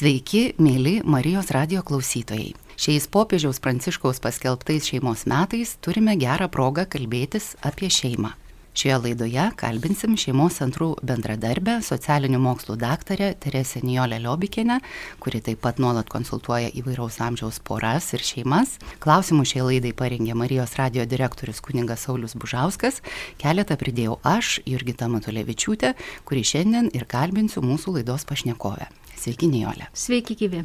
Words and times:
Sveiki, 0.00 0.54
mėly 0.56 1.02
Marijos 1.04 1.50
radio 1.52 1.82
klausytojai. 1.84 2.54
Šiais 2.80 3.04
popiežiaus 3.12 3.58
Pranciškaus 3.60 4.16
paskelbtais 4.24 4.86
šeimos 4.88 5.26
metais 5.28 5.74
turime 5.84 6.14
gerą 6.16 6.46
progą 6.48 6.86
kalbėtis 6.88 7.50
apie 7.68 7.90
šeimą. 7.92 8.30
Šioje 8.72 8.96
laidoje 8.96 9.44
kalbinsim 9.60 10.14
šeimos 10.16 10.56
centrų 10.56 10.94
bendradarbę, 11.04 11.74
socialinių 11.84 12.40
mokslų 12.40 12.78
daktarę 12.80 13.34
Teresę 13.44 13.82
Nijolę 13.84 14.22
Liobikinę, 14.24 14.78
kuri 15.20 15.42
taip 15.44 15.60
pat 15.66 15.82
nuolat 15.84 16.08
konsultuoja 16.08 16.72
įvairaus 16.80 17.20
amžiaus 17.20 17.60
poras 17.60 18.08
ir 18.16 18.24
šeimas. 18.24 18.78
Klausimų 19.04 19.44
šiai 19.52 19.66
laidai 19.66 19.92
parengė 19.92 20.38
Marijos 20.38 20.78
radio 20.80 21.04
direktorius 21.04 21.60
kuningas 21.60 22.06
Saulis 22.08 22.38
Bužauskas, 22.40 23.02
keletą 23.36 23.76
pridėjau 23.76 24.16
aš, 24.24 24.62
Jurgita 24.64 25.12
Matulevičiūtė, 25.12 25.92
kuri 26.24 26.46
šiandien 26.54 26.88
ir 26.96 27.04
kalbinsiu 27.04 27.60
mūsų 27.60 27.98
laidos 27.98 28.24
pašnekovę. 28.24 28.88
Sveiki, 29.20 29.50
Nijolė. 29.52 29.90
Sveiki, 29.92 30.32
gyvi. 30.40 30.62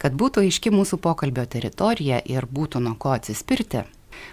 Kad 0.00 0.16
būtų 0.18 0.42
aiški 0.42 0.72
mūsų 0.74 0.96
pokalbio 1.04 1.44
teritorija 1.46 2.18
ir 2.26 2.48
būtų 2.50 2.80
nuo 2.82 2.96
ko 2.98 3.12
atsispirti, 3.14 3.84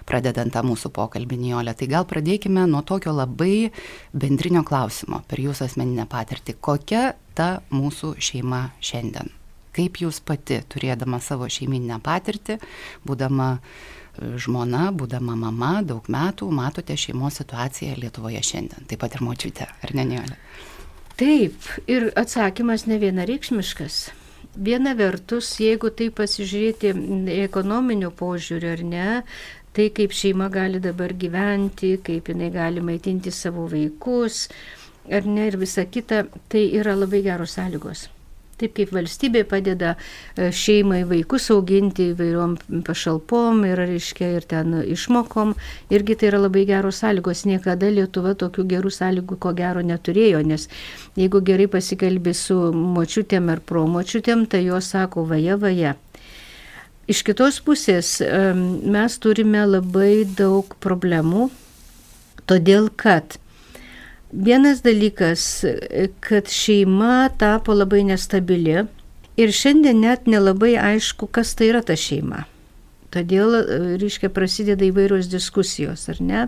pradedant 0.09 0.55
tą 0.55 0.63
mūsų 0.65 0.89
pokalbį, 0.95 1.37
Nijolė, 1.43 1.75
tai 1.77 1.89
gal 1.91 2.07
pradėkime 2.09 2.63
nuo 2.71 2.81
tokio 2.81 3.13
labai 3.13 3.69
bendrinio 4.13 4.63
klausimo 4.65 5.21
per 5.29 5.41
jūsų 5.43 5.67
asmeninę 5.67 6.07
patirtį. 6.09 6.55
Kokia 6.65 7.03
ta 7.37 7.49
mūsų 7.69 8.15
šeima 8.17 8.71
šiandien? 8.81 9.29
Kaip 9.77 9.99
jūs 10.01 10.17
pati, 10.25 10.57
turėdama 10.65 11.19
savo 11.21 11.45
šeiminę 11.45 11.99
patirtį, 12.01 12.55
būdama 13.05 13.51
e, 13.59 14.31
žmona, 14.41 14.87
būdama 14.97 15.35
mama, 15.37 15.75
daug 15.85 16.09
metų, 16.09 16.49
matote 16.49 16.97
šeimos 16.97 17.37
situaciją 17.43 17.99
Lietuvoje 18.01 18.41
šiandien, 18.49 18.89
taip 18.89 19.03
pat 19.05 19.19
ir 19.19 19.25
močiute, 19.27 19.69
ar 19.69 19.93
ne, 19.93 20.07
Nijolė? 20.15 20.39
Taip, 21.17 21.55
ir 21.89 22.11
atsakymas 22.13 22.83
ne 22.85 22.99
vienareikšmiškas. 23.01 23.95
Viena 24.67 24.91
vertus, 24.97 25.49
jeigu 25.61 25.89
tai 25.89 26.11
pasižiūrėti 26.13 26.91
ekonominiu 27.45 28.11
požiūriu 28.19 28.69
ar 28.75 28.83
ne, 28.85 29.07
tai 29.73 29.87
kaip 29.97 30.13
šeima 30.13 30.49
gali 30.53 30.81
dabar 30.81 31.15
gyventi, 31.17 31.95
kaip 32.05 32.29
jinai 32.29 32.51
gali 32.53 32.85
maitinti 32.85 33.33
savo 33.33 33.65
vaikus, 33.71 34.47
ar 35.09 35.25
ne, 35.25 35.47
ir 35.49 35.57
visa 35.61 35.85
kita, 35.89 36.23
tai 36.53 36.67
yra 36.81 36.93
labai 36.97 37.23
geros 37.25 37.57
sąlygos. 37.57 38.07
Taip 38.57 38.73
kaip 38.73 38.89
valstybė 38.89 39.43
padeda 39.45 39.91
e, 39.93 40.47
šeimai 40.49 41.03
vaikus 41.05 41.45
auginti 41.53 42.07
įvairiom 42.15 42.55
pašalpom 42.87 43.59
ir, 43.69 43.77
reiškia, 43.85 44.31
ir 44.39 44.47
ten 44.49 44.73
išmokom, 44.81 45.53
irgi 45.93 46.15
tai 46.17 46.31
yra 46.31 46.39
labai 46.41 46.63
geros 46.65 47.03
sąlygos. 47.03 47.45
Niekada 47.45 47.91
Lietuva 47.93 48.33
tokių 48.39 48.65
gerų 48.73 48.93
sąlygų 48.95 49.37
ko 49.45 49.53
gero 49.57 49.85
neturėjo, 49.85 50.41
nes 50.41 50.65
jeigu 51.19 51.43
gerai 51.45 51.69
pasikalbė 51.69 52.33
su 52.33 52.57
močiutėm 52.73 53.53
ar 53.53 53.61
promočiutėm, 53.61 54.47
tai 54.49 54.65
jos 54.65 54.89
sako 54.95 55.27
vaja 55.29 55.59
vaja. 55.61 55.93
Iš 57.07 57.21
kitos 57.23 57.61
pusės 57.63 58.17
mes 58.97 59.21
turime 59.23 59.61
labai 59.69 60.25
daug 60.25 60.73
problemų, 60.83 61.51
todėl 62.49 62.89
kad 62.99 63.37
Vienas 64.37 64.83
dalykas, 64.85 65.65
kad 66.21 66.49
šeima 66.53 67.29
tapo 67.41 67.73
labai 67.73 68.03
nestabili 68.05 68.83
ir 69.37 69.53
šiandien 69.53 69.97
net 70.03 70.27
nelabai 70.29 70.75
aišku, 70.77 71.25
kas 71.33 71.55
tai 71.57 71.71
yra 71.71 71.81
ta 71.81 71.95
šeima. 71.97 72.43
Todėl, 73.13 73.55
reiškia, 73.97 74.29
prasideda 74.29 74.85
įvairios 74.85 75.29
diskusijos, 75.31 76.05
ar 76.13 76.21
ne? 76.21 76.45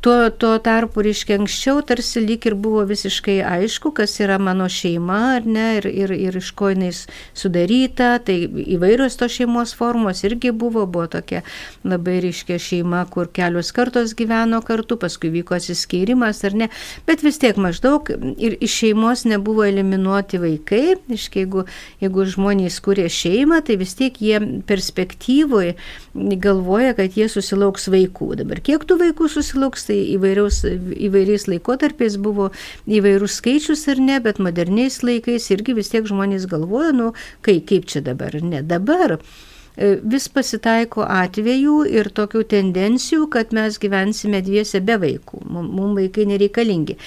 Tuo, 0.00 0.30
tuo 0.30 0.60
tarpu, 0.62 1.02
reiškia, 1.02 1.40
anksčiau 1.40 1.80
tarsi 1.82 2.20
lyg 2.22 2.44
ir 2.46 2.54
buvo 2.54 2.84
visiškai 2.86 3.40
aišku, 3.42 3.90
kas 3.96 4.12
yra 4.22 4.36
mano 4.38 4.68
šeima, 4.70 5.16
ar 5.40 5.46
ne, 5.50 5.64
ir, 5.80 5.88
ir, 5.90 6.12
ir 6.14 6.36
iš 6.38 6.52
ko 6.54 6.68
jinai 6.70 6.92
sudaryta, 6.94 8.12
tai 8.22 8.36
įvairios 8.46 9.18
to 9.18 9.26
šeimos 9.26 9.72
formos 9.74 10.22
irgi 10.22 10.52
buvo, 10.54 10.84
buvo 10.86 11.08
tokia 11.10 11.40
labai 11.82 12.20
ryškia 12.22 12.60
šeima, 12.62 13.00
kur 13.10 13.26
kelios 13.34 13.72
kartos 13.74 14.14
gyveno 14.14 14.60
kartu, 14.62 15.00
paskui 15.02 15.32
vyko 15.34 15.56
atsiskyrimas, 15.58 16.44
ar 16.46 16.54
ne, 16.62 16.70
bet 17.10 17.26
vis 17.26 17.42
tiek 17.42 17.58
maždaug 17.58 18.06
ir 18.38 18.54
iš 18.54 18.78
šeimos 18.84 19.26
nebuvo 19.26 19.66
eliminuoti 19.66 20.38
vaikai, 20.44 20.94
iškai, 21.18 21.42
jeigu, 21.42 21.66
jeigu 22.04 22.28
žmonės 22.36 22.78
kūrė 22.86 23.08
šeimą, 23.10 23.64
tai 23.66 23.80
vis 23.82 23.98
tiek 23.98 24.22
jie 24.22 24.38
perspektyvoje 24.70 25.74
galvoja, 26.14 26.94
kad 26.94 27.18
jie 27.18 27.26
susilauks 27.34 27.90
vaikų. 27.90 28.32
Dabar 28.44 28.62
kiek 28.62 28.86
tų 28.86 29.02
vaikų 29.02 29.34
susilauks, 29.34 29.87
tai 29.88 29.98
įvairiaus, 30.14 30.62
įvairiais 31.08 31.48
laikotarpiais 31.50 32.18
buvo 32.22 32.50
įvairūs 32.86 33.40
skaičius 33.40 33.86
ar 33.92 34.02
ne, 34.02 34.18
bet 34.24 34.40
moderniais 34.42 35.00
laikais 35.06 35.50
irgi 35.54 35.76
vis 35.78 35.92
tiek 35.92 36.06
žmonės 36.08 36.48
galvoja, 36.50 36.92
nu, 36.96 37.12
kai, 37.46 37.58
kaip 37.64 37.88
čia 37.90 38.04
dabar, 38.04 38.36
ne 38.42 38.62
dabar 38.66 39.18
e, 39.18 39.96
vis 40.02 40.28
pasitaiko 40.32 41.06
atvejų 41.08 41.80
ir 41.96 42.12
tokių 42.14 42.44
tendencijų, 42.54 43.26
kad 43.34 43.56
mes 43.56 43.80
gyvensime 43.82 44.44
dviese 44.44 44.84
be 44.84 45.00
vaikų. 45.02 45.44
Mums 45.48 45.98
vaikai 45.98 46.28
nereikalingi. 46.30 46.98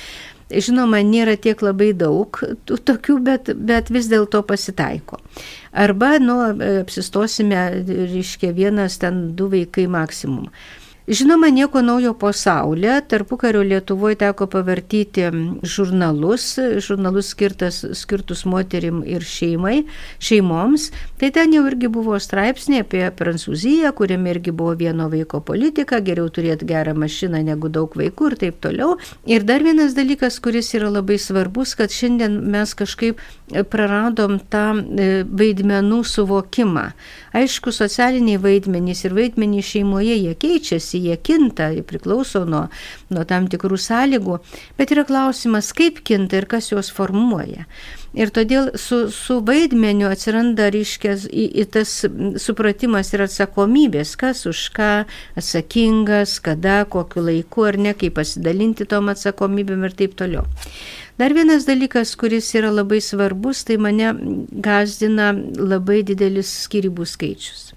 Žinoma, 0.51 0.99
nėra 1.07 1.37
tiek 1.39 1.61
labai 1.63 1.91
daug 1.95 2.35
tokių, 2.67 3.17
bet, 3.23 3.51
bet 3.55 3.91
vis 3.93 4.09
dėlto 4.11 4.41
pasitaiko. 4.47 5.21
Arba, 5.71 6.17
nu, 6.19 6.37
apsistosime, 6.81 7.61
reiškia, 7.87 8.51
vienas 8.55 8.99
ten 8.99 9.29
du 9.37 9.47
vaikai 9.51 9.87
maksimum. 9.91 10.49
Žinoma, 11.11 11.49
nieko 11.51 11.81
naujo 11.83 12.13
po 12.15 12.29
saulė. 12.31 12.93
Tarpukario 13.11 13.65
Lietuvoje 13.67 14.15
teko 14.21 14.45
pavartyti 14.47 15.25
žurnalus, 15.67 16.45
žurnalus 16.85 17.33
skirtas, 17.33 17.81
skirtus 17.99 18.45
moterim 18.47 19.01
ir 19.03 19.25
šeimai, 19.27 19.81
šeimoms. 20.23 20.85
Tai 21.19 21.29
ten 21.35 21.51
jau 21.51 21.65
irgi 21.67 21.89
buvo 21.91 22.15
straipsnė 22.15 22.85
apie 22.85 23.01
Prancūziją, 23.19 23.91
kuriame 23.97 24.31
irgi 24.31 24.53
buvo 24.55 24.77
vieno 24.79 25.09
vaiko 25.11 25.41
politika, 25.43 25.99
geriau 25.99 26.29
turėti 26.31 26.69
gerą 26.69 26.95
mašiną 27.03 27.43
negu 27.49 27.67
daug 27.67 27.91
vaikų 27.99 28.31
ir 28.31 28.37
taip 28.45 28.63
toliau. 28.63 28.95
Ir 29.27 29.43
dar 29.43 29.67
vienas 29.67 29.97
dalykas, 29.99 30.39
kuris 30.39 30.71
yra 30.79 30.93
labai 30.95 31.19
svarbus, 31.19 31.75
kad 31.75 31.91
šiandien 31.91 32.39
mes 32.55 32.71
kažkaip 32.71 33.19
praradom 33.67 34.39
tą 34.47 34.63
e, 34.79 35.11
vaidmenų 35.27 36.05
suvokimą. 36.07 36.87
Aišku, 37.35 37.75
socialiniai 37.75 38.39
vaidmenys 38.39 39.03
ir 39.03 39.19
vaidmenys 39.19 39.67
šeimoje 39.75 40.15
jie 40.15 40.39
keičiasi, 40.39 41.00
jie 41.01 41.17
kinta, 41.17 41.71
priklauso 41.87 42.43
nuo, 42.49 42.67
nuo 43.13 43.25
tam 43.29 43.49
tikrų 43.51 43.79
sąlygų, 43.81 44.37
bet 44.77 44.93
yra 44.95 45.05
klausimas, 45.09 45.71
kaip 45.77 46.03
kinta 46.07 46.41
ir 46.41 46.47
kas 46.51 46.71
juos 46.71 46.91
formuoja. 46.93 47.65
Ir 48.11 48.27
todėl 48.35 48.73
su, 48.75 49.05
su 49.15 49.37
vaidmeniu 49.47 50.09
atsiranda 50.11 50.67
ryškės 50.73 51.29
į, 51.31 51.45
į 51.63 51.65
tas 51.71 51.93
supratimas 52.43 53.13
ir 53.15 53.23
atsakomybės, 53.23 54.17
kas 54.19 54.43
už 54.49 54.65
ką 54.75 54.89
atsakingas, 55.39 56.35
kada, 56.43 56.81
kokiu 56.91 57.23
laiku 57.29 57.69
ar 57.69 57.79
ne, 57.79 57.95
kaip 57.95 58.17
pasidalinti 58.19 58.87
tom 58.91 59.13
atsakomybėm 59.13 59.87
ir 59.87 59.95
taip 60.03 60.17
toliau. 60.19 60.43
Dar 61.21 61.31
vienas 61.37 61.67
dalykas, 61.69 62.15
kuris 62.19 62.51
yra 62.57 62.71
labai 62.73 62.99
svarbus, 63.03 63.63
tai 63.63 63.77
mane 63.79 64.11
gazdina 64.67 65.31
labai 65.55 66.01
didelis 66.07 66.51
skirybų 66.65 67.07
skaičius. 67.07 67.71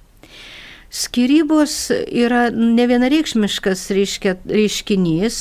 Skirybos 0.95 1.91
yra 2.07 2.49
ne 2.55 2.85
vienareikšmiškas 2.87 3.89
reiškinys, 4.47 5.39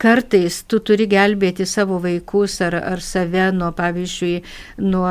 kartais 0.00 0.62
tu 0.64 0.80
turi 0.80 1.04
gelbėti 1.10 1.66
savo 1.68 1.98
vaikus 2.00 2.56
ar, 2.64 2.76
ar 2.78 3.02
save 3.04 3.50
nuo, 3.52 3.68
pavyzdžiui, 3.76 4.40
nuo 4.80 5.10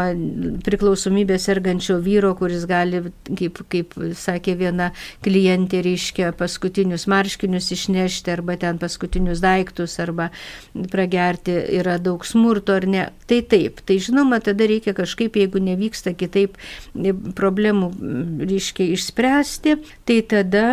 priklausomybės 0.66 1.46
sergančio 1.50 2.00
vyro, 2.02 2.32
kuris 2.40 2.66
gali, 2.70 3.04
kaip, 3.30 3.62
kaip 3.70 3.94
sakė 4.18 4.56
viena 4.60 4.90
klientė, 5.26 5.84
reiškia 5.86 6.32
paskutinius 6.40 7.06
marškinius 7.12 7.70
išnešti 7.76 8.34
arba 8.34 8.58
ten 8.60 8.80
paskutinius 8.82 9.44
daiktus 9.44 10.00
arba 10.02 10.32
pragerti, 10.90 11.54
yra 11.80 12.00
daug 12.02 12.26
smurto 12.26 12.74
ar 12.80 12.90
ne. 12.90 13.06
Tai 13.30 13.42
taip, 13.46 13.84
tai 13.86 14.00
žinoma, 14.02 14.42
tada 14.42 14.66
reikia 14.70 14.96
kažkaip, 14.98 15.38
jeigu 15.38 15.62
nevyksta 15.62 16.16
kitaip 16.18 16.58
problemų, 17.38 17.92
reiškia, 18.50 18.90
išspręsti, 18.96 19.78
tai 20.10 20.20
tada, 20.26 20.66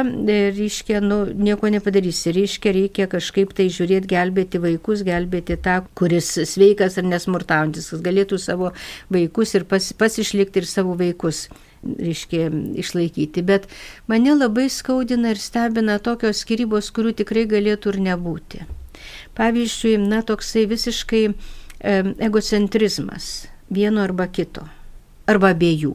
reiškia, 0.56 1.02
nu, 1.04 1.22
nieko 1.36 1.68
nepadarysi, 1.72 2.32
reiškia, 2.32 2.72
reikia 2.80 3.10
kažkaip 3.12 3.52
tai 3.56 3.68
žiūrėti 3.72 4.05
gelbėti 4.08 4.60
vaikus, 4.62 5.04
gelbėti 5.06 5.58
tą, 5.62 5.80
kuris 5.98 6.32
sveikas 6.48 6.98
ar 7.00 7.06
nesmurtaujantis, 7.10 7.90
kas 7.92 8.04
galėtų 8.04 8.38
savo 8.42 8.72
vaikus 9.12 9.54
ir 9.58 9.66
pas, 9.68 9.92
pats 9.98 10.20
išlikti 10.22 10.62
ir 10.62 10.68
savo 10.70 10.96
vaikus 10.98 11.46
reiškia, 11.86 12.48
išlaikyti. 12.82 13.44
Bet 13.46 13.68
mane 14.08 14.34
labai 14.34 14.68
skaudina 14.72 15.34
ir 15.34 15.40
stebina 15.40 15.98
tokios 16.02 16.42
skirybos, 16.44 16.90
kurių 16.94 17.14
tikrai 17.22 17.46
galėtų 17.50 17.94
ir 17.94 18.02
nebūti. 18.10 18.64
Pavyzdžiui, 19.36 19.96
na, 20.00 20.22
toksai 20.26 20.64
visiškai 20.70 21.24
e, 21.28 21.34
egocentrizmas 22.26 23.46
vieno 23.70 24.02
arba 24.04 24.28
kito, 24.32 24.64
arba 25.28 25.52
abiejų. 25.54 25.94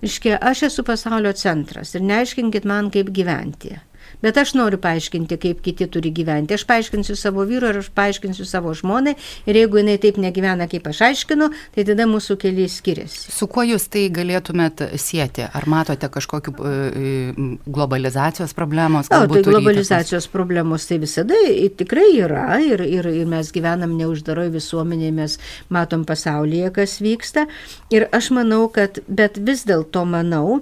Iškia, 0.00 0.38
aš 0.40 0.64
esu 0.70 0.84
pasaulio 0.86 1.32
centras 1.36 1.92
ir 1.94 2.04
neaiškinkit 2.08 2.64
man, 2.64 2.88
kaip 2.92 3.10
gyventi. 3.12 3.76
Bet 4.22 4.38
aš 4.40 4.54
noriu 4.58 4.80
paaiškinti, 4.82 5.38
kaip 5.40 5.62
kiti 5.64 5.88
turi 5.90 6.12
gyventi. 6.14 6.56
Aš 6.56 6.66
paaiškinsiu 6.68 7.16
savo 7.18 7.44
vyru 7.48 7.70
ir 7.72 7.80
aš 7.82 7.90
paaiškinsiu 7.96 8.46
savo 8.48 8.74
žmonai. 8.76 9.16
Ir 9.48 9.60
jeigu 9.62 9.80
jinai 9.80 9.96
taip 10.02 10.20
negyvena, 10.20 10.68
kaip 10.70 10.86
aš 10.90 11.02
aiškinu, 11.10 11.50
tai 11.74 11.86
tada 11.88 12.06
mūsų 12.10 12.36
keliai 12.40 12.70
skiriasi. 12.70 13.30
Su 13.32 13.48
kuo 13.50 13.64
jūs 13.66 13.88
tai 13.92 14.06
galėtumėt 14.12 14.84
sieti? 15.00 15.46
Ar 15.48 15.68
matote 15.70 16.10
kažkokiu 16.12 16.54
uh, 16.60 17.42
globalizacijos 17.66 18.54
problemos? 18.56 19.08
O, 19.10 19.24
tai 19.24 19.44
globalizacijos 19.46 20.26
įtakos? 20.26 20.32
problemos 20.34 20.86
tai 20.88 21.00
visada 21.02 21.38
tikrai 21.80 22.08
yra 22.20 22.60
ir, 22.62 22.82
ir, 22.84 23.08
ir 23.22 23.28
mes 23.28 23.50
gyvenam 23.54 23.96
neuždaroje 23.98 24.52
visuomenėje, 24.54 25.12
mes 25.16 25.36
matom 25.72 26.04
pasaulyje, 26.08 26.72
kas 26.76 26.98
vyksta. 27.04 27.46
Ir 27.94 28.08
aš 28.16 28.32
manau, 28.36 28.66
kad, 28.72 29.00
bet 29.08 29.40
vis 29.40 29.64
dėlto 29.68 30.04
manau, 30.08 30.60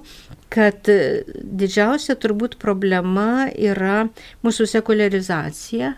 kad 0.53 0.89
e, 0.89 1.25
didžiausia 1.37 2.17
turbūt 2.21 2.56
problema 2.62 3.49
yra 3.53 4.09
mūsų 4.47 4.69
sekularizacija, 4.73 5.95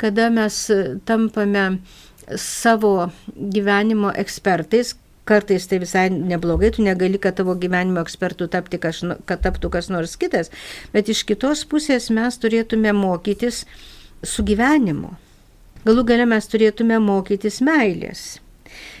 kada 0.00 0.28
mes 0.32 0.60
e, 0.72 0.80
tampame 1.08 1.66
savo 2.36 3.10
gyvenimo 3.36 4.12
ekspertais, 4.22 4.94
kartais 5.28 5.66
tai 5.68 5.80
visai 5.82 6.08
neblogai, 6.12 6.70
tu 6.72 6.84
negali, 6.84 7.20
kad 7.20 7.36
tavo 7.40 7.54
gyvenimo 7.60 8.00
ekspertų 8.04 8.48
tapti, 8.52 8.80
kaž, 8.80 9.02
kad 9.28 9.44
taptų 9.44 9.72
kas 9.72 9.90
nors 9.92 10.16
kitas, 10.20 10.52
bet 10.92 11.08
iš 11.12 11.24
kitos 11.28 11.64
pusės 11.68 12.08
mes 12.14 12.40
turėtume 12.40 12.94
mokytis 12.96 13.64
su 14.24 14.44
gyvenimu. 14.44 15.14
Galų 15.84 16.04
gale 16.08 16.26
mes 16.28 16.48
turėtume 16.50 16.98
mokytis 17.00 17.60
meilės. 17.64 18.38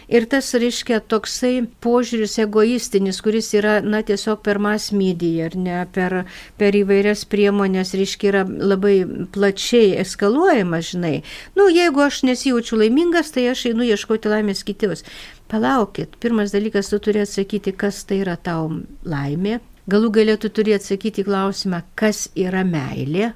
Ir 0.08 0.24
tas, 0.32 0.46
reiškia, 0.56 1.02
toksai 1.04 1.66
požiūris 1.84 2.38
egoistinis, 2.40 3.18
kuris 3.20 3.50
yra, 3.58 3.74
na, 3.84 4.00
tiesiog 4.00 4.40
per 4.46 4.56
mass 4.56 4.88
media, 4.96 5.50
ar 5.50 5.56
ne, 5.60 5.82
per, 5.92 6.14
per 6.56 6.78
įvairias 6.78 7.26
priemonės, 7.28 7.92
reiškia, 7.98 8.30
yra 8.32 8.44
labai 8.48 9.02
plačiai 9.34 9.98
eskaluojamas, 10.00 10.94
žinai. 10.94 11.14
Nu, 11.60 11.68
jeigu 11.68 12.06
aš 12.06 12.22
nesijaučiu 12.24 12.80
laimingas, 12.80 13.34
tai 13.36 13.50
aš 13.52 13.66
einu 13.74 13.84
ieškoti 13.84 14.32
laimės 14.32 14.64
kitus. 14.64 15.04
Palaukit, 15.52 16.16
pirmas 16.24 16.56
dalykas, 16.56 16.88
tu 16.88 17.00
turi 17.04 17.26
atsakyti, 17.26 17.76
kas 17.76 18.00
tai 18.08 18.22
yra 18.24 18.40
tau 18.40 18.70
laimė, 19.04 19.60
Galų 19.88 20.10
galėtų 20.12 20.50
turi 20.52 20.74
atsakyti 20.76 21.22
klausimą, 21.24 21.78
kas 21.96 22.26
yra 22.36 22.60
meilė, 22.68 23.30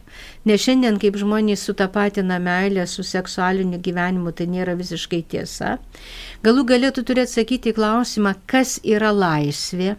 nes 0.45 0.61
šiandien 0.61 0.99
kaip 1.01 1.17
žmonės 1.17 1.63
sutapatina 1.65 2.37
meilę 2.45 2.85
su 2.91 3.01
seksualiniu 3.09 3.81
gyvenimu, 3.81 4.35
tai 4.37 4.51
nėra 4.53 4.77
visiškai 4.77 5.23
tiesa. 5.33 5.79
Galų 6.45 6.67
galėtų 6.75 7.07
turi 7.09 7.25
atsakyti 7.25 7.73
klausimą, 7.73 8.35
kas 8.53 8.77
yra 8.85 9.15
laisvė. 9.17 9.95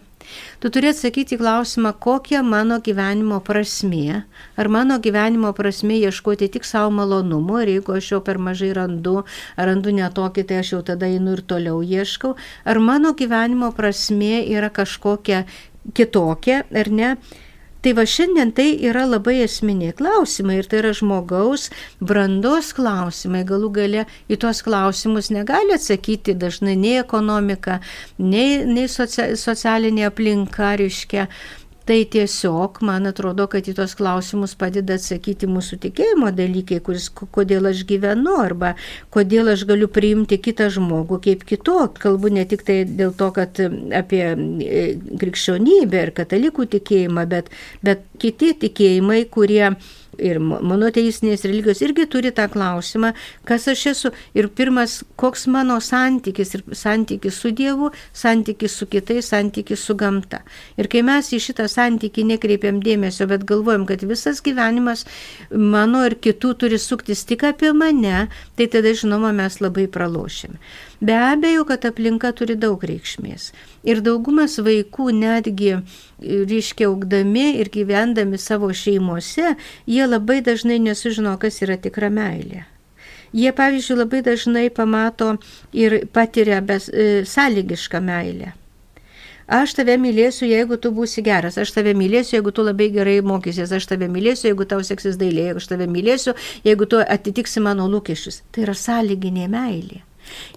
Tu 0.62 0.70
turi 0.70 0.88
atsakyti 0.88 1.36
klausimą, 1.42 1.92
kokia 2.00 2.44
mano 2.46 2.78
gyvenimo 2.80 3.40
prasmė. 3.44 4.22
Ar 4.56 4.70
mano 4.72 4.96
gyvenimo 5.02 5.50
prasmė 5.58 5.98
ieškoti 6.06 6.48
tik 6.54 6.64
savo 6.64 6.94
malonumo 6.94 7.60
ir 7.60 7.74
jeigu 7.74 7.98
aš 7.98 8.14
jo 8.14 8.22
per 8.24 8.38
mažai 8.38 8.72
randu, 8.78 9.18
randu 9.58 9.92
netokį, 9.98 10.46
tai 10.48 10.62
aš 10.62 10.72
jau 10.76 10.82
tada 10.86 11.10
einu 11.10 11.36
ir 11.36 11.44
toliau 11.44 11.82
ieškau. 11.82 12.34
Ar 12.64 12.80
mano 12.80 13.12
gyvenimo 13.18 13.74
prasmė 13.76 14.46
yra 14.54 14.72
kažkokia 14.72 15.44
kitokia, 15.92 16.64
ar 16.72 16.90
ne? 16.90 17.16
Tai 17.84 17.92
va 17.92 18.06
šiandien 18.08 18.48
tai 18.56 18.70
yra 18.88 19.02
labai 19.04 19.42
esminiai 19.44 19.92
klausimai 19.92 20.54
ir 20.56 20.68
tai 20.72 20.78
yra 20.80 20.94
žmogaus 20.96 21.66
brandos 22.00 22.70
klausimai. 22.72 23.42
Galų 23.44 23.68
gale 23.76 24.06
į 24.24 24.38
tuos 24.40 24.62
klausimus 24.64 25.28
negali 25.34 25.76
atsakyti 25.76 26.32
dažnai 26.32 26.78
nei 26.80 26.94
ekonomika, 27.02 27.82
nei, 28.16 28.62
nei 28.64 28.88
socialinė 28.88 30.08
aplinka, 30.08 30.72
reiškia 30.80 31.26
Tai 31.84 32.04
tiesiog, 32.08 32.78
man 32.88 33.04
atrodo, 33.10 33.44
kad 33.52 33.66
į 33.68 33.74
tos 33.76 33.92
klausimus 33.98 34.54
padeda 34.56 34.96
atsakyti 34.96 35.44
mūsų 35.52 35.76
tikėjimo 35.82 36.30
dalykai, 36.32 36.78
kuris, 36.84 37.10
kodėl 37.12 37.68
aš 37.68 37.82
gyvenu 37.90 38.38
arba 38.40 38.70
kodėl 39.12 39.50
aš 39.52 39.66
galiu 39.68 39.90
priimti 39.92 40.38
kitą 40.40 40.70
žmogų 40.72 41.18
kaip 41.26 41.44
kitokį. 41.50 42.00
Kalbu 42.06 42.30
ne 42.38 42.46
tik 42.48 42.64
tai 42.64 42.78
dėl 42.88 43.12
to, 43.18 43.28
kad 43.36 43.60
apie 44.00 44.22
e, 44.32 44.86
krikščionybę 45.20 46.06
ir 46.06 46.14
katalikų 46.16 46.70
tikėjimą, 46.78 47.26
bet, 47.28 47.52
bet 47.84 48.08
kiti 48.22 48.54
tikėjimai, 48.64 49.26
kurie 49.36 49.74
ir 50.18 50.40
monoteistinės 50.40 51.44
religijos 51.46 51.82
irgi 51.84 52.06
turi 52.10 52.32
tą 52.34 52.46
klausimą, 52.52 53.12
kas 53.48 53.68
aš 53.72 53.86
esu. 53.92 54.12
Ir 54.36 54.48
pirmas, 54.48 55.02
koks 55.20 55.46
mano 55.52 55.80
santykis 55.82 56.54
ir 56.58 56.64
santykis 56.76 57.40
su 57.40 57.52
Dievu, 57.56 57.90
santykis 58.12 58.78
su 58.78 58.88
kitais, 58.90 59.30
santykis 59.32 59.84
su 59.84 59.96
gamta. 59.98 60.42
Ir 60.78 60.88
kai 60.92 61.04
mes 61.06 61.32
į 61.34 61.40
šitą 61.48 61.68
santykį 61.70 62.26
nekreipiam 62.34 62.80
dėmesio, 62.84 63.28
bet 63.30 63.46
galvojam, 63.48 63.86
kad 63.88 64.04
visas 64.06 64.42
gyvenimas 64.44 65.04
mano 65.50 66.04
ir 66.06 66.18
kitų 66.22 66.54
turi 66.64 66.80
suktis 66.80 67.24
tik 67.28 67.46
apie 67.48 67.72
mane, 67.76 68.28
tai 68.58 68.68
tada, 68.70 68.94
žinoma, 68.94 69.34
mes 69.36 69.60
labai 69.62 69.86
pralošim. 69.90 70.58
Be 71.04 71.12
abejo, 71.18 71.66
kad 71.68 71.84
aplinka 71.84 72.30
turi 72.32 72.54
daug 72.56 72.80
reikšmės. 72.86 73.50
Ir 73.84 74.00
daugumas 74.00 74.56
vaikų 74.62 75.10
netgi, 75.12 75.74
ryškiai 76.24 76.88
augdami 76.88 77.58
ir 77.60 77.68
gyvendami 77.74 78.38
savo 78.40 78.70
šeimose, 78.72 79.54
jie 79.90 80.03
labai 80.06 80.40
dažnai 80.44 80.78
nesužino, 80.82 81.36
kas 81.40 81.60
yra 81.64 81.76
tikra 81.80 82.10
meilė. 82.12 82.64
Jie, 83.34 83.50
pavyzdžiui, 83.50 83.96
labai 83.98 84.20
dažnai 84.22 84.68
pamato 84.70 85.32
ir 85.74 86.04
patiria 86.14 86.60
bes, 86.62 86.86
e, 86.88 87.24
sąlygišką 87.26 88.00
meilę. 88.00 88.52
Aš 89.50 89.74
tave 89.76 89.98
mylėsiu, 90.00 90.46
jeigu 90.48 90.78
tu 90.80 90.88
būsi 90.94 91.20
geras, 91.24 91.58
aš 91.60 91.74
tave 91.74 91.92
mylėsiu, 91.98 92.38
jeigu 92.38 92.52
tu 92.54 92.62
labai 92.64 92.88
gerai 92.94 93.18
mokysies, 93.20 93.74
aš 93.76 93.90
tave 93.90 94.08
mylėsiu, 94.08 94.48
jeigu 94.48 94.64
tau 94.64 94.80
seksis 94.80 95.18
dailė, 95.20 95.50
aš 95.58 95.66
tave 95.68 95.90
mylėsiu, 95.90 96.32
jeigu 96.64 96.86
tu 96.88 97.02
atitiksi 97.02 97.60
mano 97.60 97.84
lūkesčius. 97.92 98.40
Tai 98.52 98.64
yra 98.64 98.74
sąlyginė 98.78 99.50
meilė. 99.52 100.00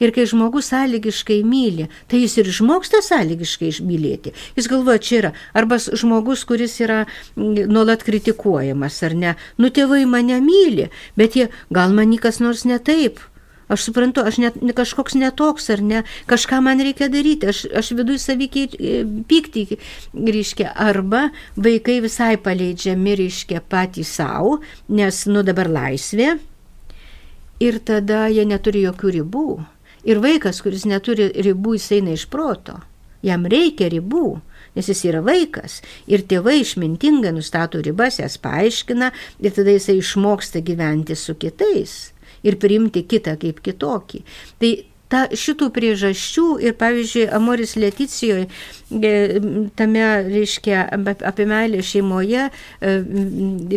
Ir 0.03 0.13
kai 0.15 0.27
žmogus 0.29 0.71
sąlygiškai 0.73 1.39
myli, 1.47 1.87
tai 2.11 2.21
jis 2.23 2.37
ir 2.41 2.51
išmoksta 2.51 3.01
sąlygiškai 3.05 3.71
mylėti. 3.87 4.33
Jis 4.57 4.69
galvoja, 4.71 5.01
čia 5.03 5.17
yra. 5.21 5.33
Arba 5.57 5.79
žmogus, 5.79 6.45
kuris 6.47 6.79
yra 6.83 7.05
nuolat 7.37 8.05
kritikuojamas, 8.07 9.01
ar 9.07 9.17
ne. 9.17 9.37
Nu, 9.57 9.71
tėvai 9.73 10.05
mane 10.09 10.39
myli, 10.43 10.91
bet 11.19 11.39
jie, 11.39 11.49
gal 11.73 11.95
man 11.95 12.15
kas 12.21 12.39
nors 12.41 12.65
ne 12.65 12.79
taip. 12.79 13.19
Aš 13.67 13.89
suprantu, 13.89 14.23
aš 14.23 14.37
net 14.39 14.55
kažkoks 14.75 15.17
netoks 15.19 15.65
ar 15.73 15.81
ne, 15.83 16.03
kažką 16.29 16.61
man 16.63 16.79
reikia 16.79 17.09
daryti, 17.11 17.49
aš, 17.51 17.65
aš 17.75 17.91
viduje 17.99 18.21
savykiai 18.23 18.69
e, 18.79 19.01
pykti, 19.27 19.65
reiškia, 20.15 20.71
arba 20.71 21.25
vaikai 21.59 21.97
visai 22.05 22.37
paleidžiami, 22.39 23.17
reiškia, 23.19 23.59
patys 23.67 24.13
savo, 24.21 24.61
nes, 24.87 25.25
nu 25.27 25.43
dabar 25.43 25.67
laisvė, 25.67 26.37
ir 27.59 27.79
tada 27.85 28.27
jie 28.31 28.45
neturi 28.45 28.83
jokių 28.85 29.13
ribų. 29.19 29.47
Ir 30.07 30.21
vaikas, 30.23 30.61
kuris 30.63 30.85
neturi 30.87 31.31
ribų, 31.33 31.75
jis 31.75 31.89
eina 31.97 32.13
iš 32.15 32.27
proto. 32.31 32.79
Jam 33.25 33.47
reikia 33.49 33.89
ribų, 33.91 34.37
nes 34.77 34.89
jis 34.91 35.03
yra 35.09 35.23
vaikas. 35.25 35.81
Ir 36.07 36.23
tėvai 36.29 36.59
išmintingai 36.61 37.33
nustato 37.35 37.81
ribas, 37.83 38.21
jas 38.21 38.37
paaiškina 38.39 39.09
ir 39.41 39.55
tada 39.55 39.73
jisai 39.73 39.97
išmoksta 39.99 40.61
gyventi 40.63 41.17
su 41.17 41.35
kitais 41.35 42.13
ir 42.45 42.59
priimti 42.61 43.03
kitą 43.09 43.35
kaip 43.41 43.59
kitokį. 43.65 44.21
Tai 44.61 44.71
ta, 45.11 45.25
šitų 45.31 45.69
priežasčių 45.75 46.47
ir, 46.63 46.75
pavyzdžiui, 46.79 47.27
Amoris 47.35 47.75
Leticijoje, 47.79 48.47
tame, 49.79 50.05
reiškia, 50.27 50.85
apie 51.27 51.47
meilę 51.49 51.81
šeimoje, 51.83 52.47
e, 52.49 52.93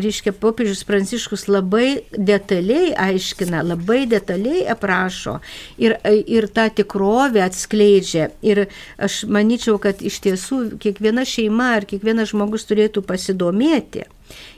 reiškia, 0.07 0.35
popiežius 0.43 0.85
Pranciškus 0.89 1.47
labai 1.51 2.03
detaliai 2.15 2.93
aiškina, 3.09 3.63
labai 3.67 4.05
detaliai 4.11 4.67
aprašo 4.71 5.39
ir, 5.79 5.97
ir 6.27 6.49
tą 6.55 6.69
tikrovę 6.81 7.43
atskleidžia. 7.47 8.31
Ir 8.47 8.67
aš 8.99 9.25
manyčiau, 9.31 9.79
kad 9.83 10.03
iš 10.03 10.21
tiesų 10.27 10.63
kiekviena 10.83 11.27
šeima 11.27 11.75
ar 11.79 11.89
kiekvienas 11.91 12.35
žmogus 12.35 12.67
turėtų 12.71 13.05
pasidomėti. 13.07 14.07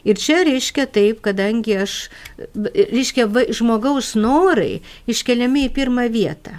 Ir 0.05 0.19
čia 0.19 0.43
reiškia 0.49 0.89
taip, 0.91 1.23
kadangi 1.25 1.79
aš, 1.85 1.97
reiškia, 2.75 3.29
žmogaus 3.55 4.15
norai 4.19 4.83
iškeliami 5.11 5.69
į 5.69 5.73
pirmą 5.79 6.09
vietą. 6.13 6.59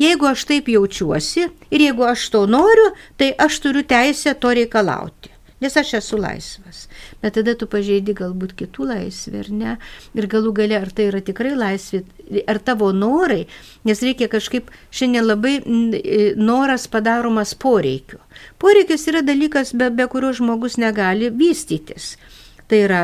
Jeigu 0.00 0.26
aš 0.28 0.44
taip 0.48 0.68
jaučiuosi 0.68 1.48
ir 1.70 1.84
jeigu 1.88 2.04
aš 2.04 2.28
to 2.34 2.46
noriu, 2.46 2.92
tai 3.16 3.32
aš 3.38 3.60
turiu 3.64 3.84
teisę 3.88 4.34
to 4.38 4.52
reikalauti, 4.56 5.30
nes 5.64 5.76
aš 5.76 5.94
esu 6.00 6.18
laisvas. 6.20 6.86
Bet 7.22 7.36
tada 7.38 7.54
tu 7.58 7.68
pažeidi 7.70 8.14
galbūt 8.18 8.52
kitų 8.58 8.88
laisvę, 8.90 9.44
ar 9.44 9.50
ne? 9.54 9.76
Ir 10.18 10.26
galų 10.30 10.52
gale, 10.58 10.76
ar 10.76 10.90
tai 10.90 11.06
yra 11.08 11.22
tikrai 11.24 11.54
laisvė, 11.56 12.02
ar 12.50 12.58
tavo 12.58 12.90
norai, 12.92 13.46
nes 13.88 14.02
reikia 14.04 14.28
kažkaip 14.32 14.72
šiandien 14.90 15.24
labai 15.28 15.54
noras 16.36 16.88
padaromas 16.90 17.54
poreikiu. 17.54 18.20
Poreikis 18.58 19.06
yra 19.12 19.22
dalykas, 19.24 19.72
be, 19.78 19.88
be 19.94 20.08
kurio 20.10 20.34
žmogus 20.36 20.78
negali 20.82 21.30
vystytis. 21.30 22.16
Tai 22.70 22.78
yra 22.86 23.00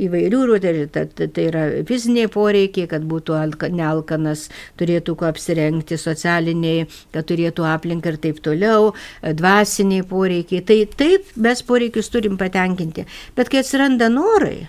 įvairių, 0.00 0.42
tai, 0.62 1.04
tai 1.20 1.44
yra 1.44 1.64
fiziniai 1.88 2.30
poreikiai, 2.32 2.88
kad 2.90 3.04
būtų 3.10 3.36
nealkanas, 3.74 4.46
turėtų 4.80 5.16
ko 5.20 5.28
apsirengti, 5.28 5.98
socialiniai, 6.00 6.88
kad 7.14 7.28
turėtų 7.28 7.68
aplinką 7.68 8.14
ir 8.14 8.20
taip 8.22 8.42
toliau, 8.44 8.92
dvasiniai 9.22 10.06
poreikiai. 10.08 10.64
Tai 10.64 10.82
taip 10.96 11.32
mes 11.36 11.62
poreikius 11.62 12.12
turim 12.12 12.40
patenkinti. 12.40 13.06
Bet 13.36 13.52
kai 13.52 13.64
atsiranda 13.64 14.08
norai, 14.12 14.68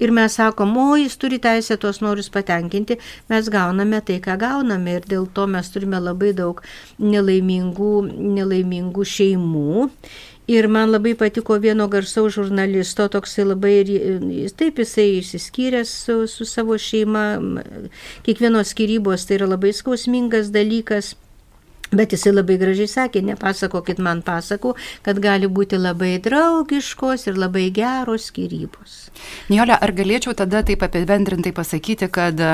ir 0.00 0.10
mes 0.16 0.34
sakom, 0.38 0.72
o 0.80 0.96
jis 0.96 1.16
turi 1.20 1.38
teisę 1.42 1.76
tuos 1.80 2.00
norius 2.00 2.30
patenkinti, 2.32 2.96
mes 3.30 3.50
gauname 3.52 4.00
tai, 4.06 4.18
ką 4.24 4.38
gauname 4.40 4.96
ir 4.98 5.06
dėl 5.08 5.28
to 5.36 5.46
mes 5.50 5.68
turime 5.72 6.00
labai 6.00 6.32
daug 6.36 6.62
nelaimingų, 6.98 7.92
nelaimingų 8.38 9.06
šeimų. 9.14 9.90
Ir 10.50 10.66
man 10.66 10.90
labai 10.90 11.12
patiko 11.14 11.54
vieno 11.62 11.86
garsaus 11.86 12.34
žurnalisto, 12.34 13.06
toksai 13.14 13.44
labai, 13.46 13.74
taip 14.58 14.80
jisai 14.82 15.06
išsiskyręs 15.20 15.92
su, 16.06 16.16
su 16.26 16.46
savo 16.48 16.78
šeima, 16.78 17.24
kiekvienos 18.26 18.72
skirybos 18.74 19.28
tai 19.28 19.38
yra 19.38 19.46
labai 19.52 19.70
skausmingas 19.76 20.50
dalykas. 20.50 21.14
Bet 21.90 22.12
jisai 22.14 22.30
labai 22.30 22.54
gražiai 22.60 22.86
sakė, 22.86 23.22
nepasakokit 23.26 23.98
man 23.98 24.20
pasakų, 24.22 24.76
kad 25.02 25.18
gali 25.22 25.48
būti 25.50 25.78
labai 25.80 26.12
draugiškos 26.22 27.26
ir 27.26 27.40
labai 27.40 27.64
geros 27.74 28.28
skirybos. 28.30 28.98
Nijolė, 29.50 29.74
ar 29.74 29.90
galėčiau 29.98 30.36
tada 30.38 30.62
taip 30.66 30.84
apibendrintai 30.86 31.50
pasakyti, 31.56 32.06
kad 32.14 32.38
e, 32.38 32.52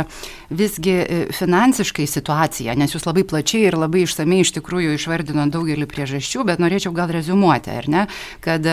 visgi 0.57 0.95
e, 0.97 1.19
finansiškai 1.37 2.07
situacija, 2.09 2.79
nes 2.81 2.97
jūs 2.97 3.05
labai 3.05 3.27
plačiai 3.29 3.69
ir 3.69 3.77
labai 3.77 4.07
išsamei 4.07 4.41
iš 4.41 4.55
tikrųjų 4.57 4.97
išvardino 4.97 5.45
daugelį 5.53 5.89
priežasčių, 5.91 6.47
bet 6.49 6.63
norėčiau 6.63 6.97
gal 6.97 7.13
rezumuoti, 7.13 7.77
ar 7.77 7.91
ne, 7.93 8.07
kad 8.41 8.65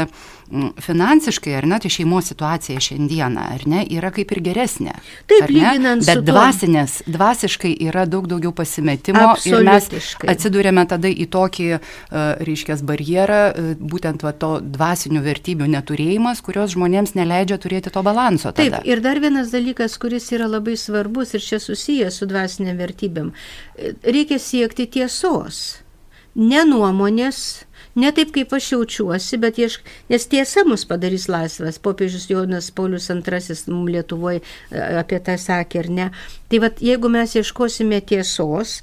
finansiškai, 0.83 1.53
ar 1.57 1.67
ne, 1.67 1.79
tai 1.81 1.89
šeimos 1.93 2.29
situacija 2.31 2.81
šiandieną, 2.83 3.45
ar 3.55 3.65
ne, 3.69 3.83
yra 3.95 4.11
kaip 4.13 4.31
ir 4.35 4.41
geresnė. 4.45 4.93
Taip, 5.29 5.47
lyginant 5.51 6.05
bet 6.05 6.23
dvasinės, 6.27 6.99
dvasiškai 7.09 7.73
yra 7.87 8.05
daug 8.09 8.27
daugiau 8.31 8.53
pasimetimo 8.55 9.33
ir 9.49 9.65
mes 9.65 9.89
atsidūrėme 10.33 10.85
tada 10.89 11.09
į 11.09 11.27
tokį, 11.33 11.69
e, 11.73 12.25
reiškia, 12.49 12.77
barjerą, 12.85 13.41
e, 13.49 13.75
būtent 13.79 14.25
va, 14.25 14.33
to 14.37 14.57
dvasinių 14.61 15.23
vertybių 15.25 15.69
neturėjimas, 15.77 16.43
kurios 16.45 16.75
žmonėms 16.75 17.15
neleidžia 17.17 17.59
turėti 17.61 17.93
to 17.93 18.03
balanso. 18.05 18.51
Tada. 18.51 18.81
Taip, 18.81 18.89
ir 18.89 19.03
dar 19.05 19.21
vienas 19.23 19.53
dalykas, 19.53 19.97
kuris 20.01 20.29
yra 20.35 20.49
labai 20.51 20.77
svarbus 20.79 21.33
ir 21.37 21.43
čia 21.43 21.61
susijęs 21.63 22.19
su 22.19 22.29
dvasiniam 22.29 22.77
vertybėm, 22.81 23.33
e, 23.75 23.93
reikia 24.03 24.39
siekti 24.41 24.87
tiesos, 24.97 25.79
ne 26.35 26.65
nuomonės, 26.67 27.63
ne 27.95 28.11
taip, 28.15 28.33
kaip 28.35 28.53
aš 28.53 28.71
jaučiuosi, 28.73 29.39
bet 29.41 29.59
iešk, 29.61 29.87
nes 30.09 30.27
tiesa 30.31 30.65
mus 30.67 30.85
padarys 30.89 31.27
laisvas. 31.31 31.79
Popiežius 31.83 32.29
Jonas 32.31 32.71
Paulius 32.71 33.09
II 33.09 33.81
Lietuvoje 33.93 34.43
apie 34.99 35.19
tą 35.23 35.37
sakė, 35.37 35.83
ar 35.85 35.89
ne. 35.89 36.11
Tai 36.49 36.63
vad, 36.65 36.81
jeigu 36.83 37.11
mes 37.13 37.35
ieškosime 37.39 38.01
tiesos, 38.01 38.81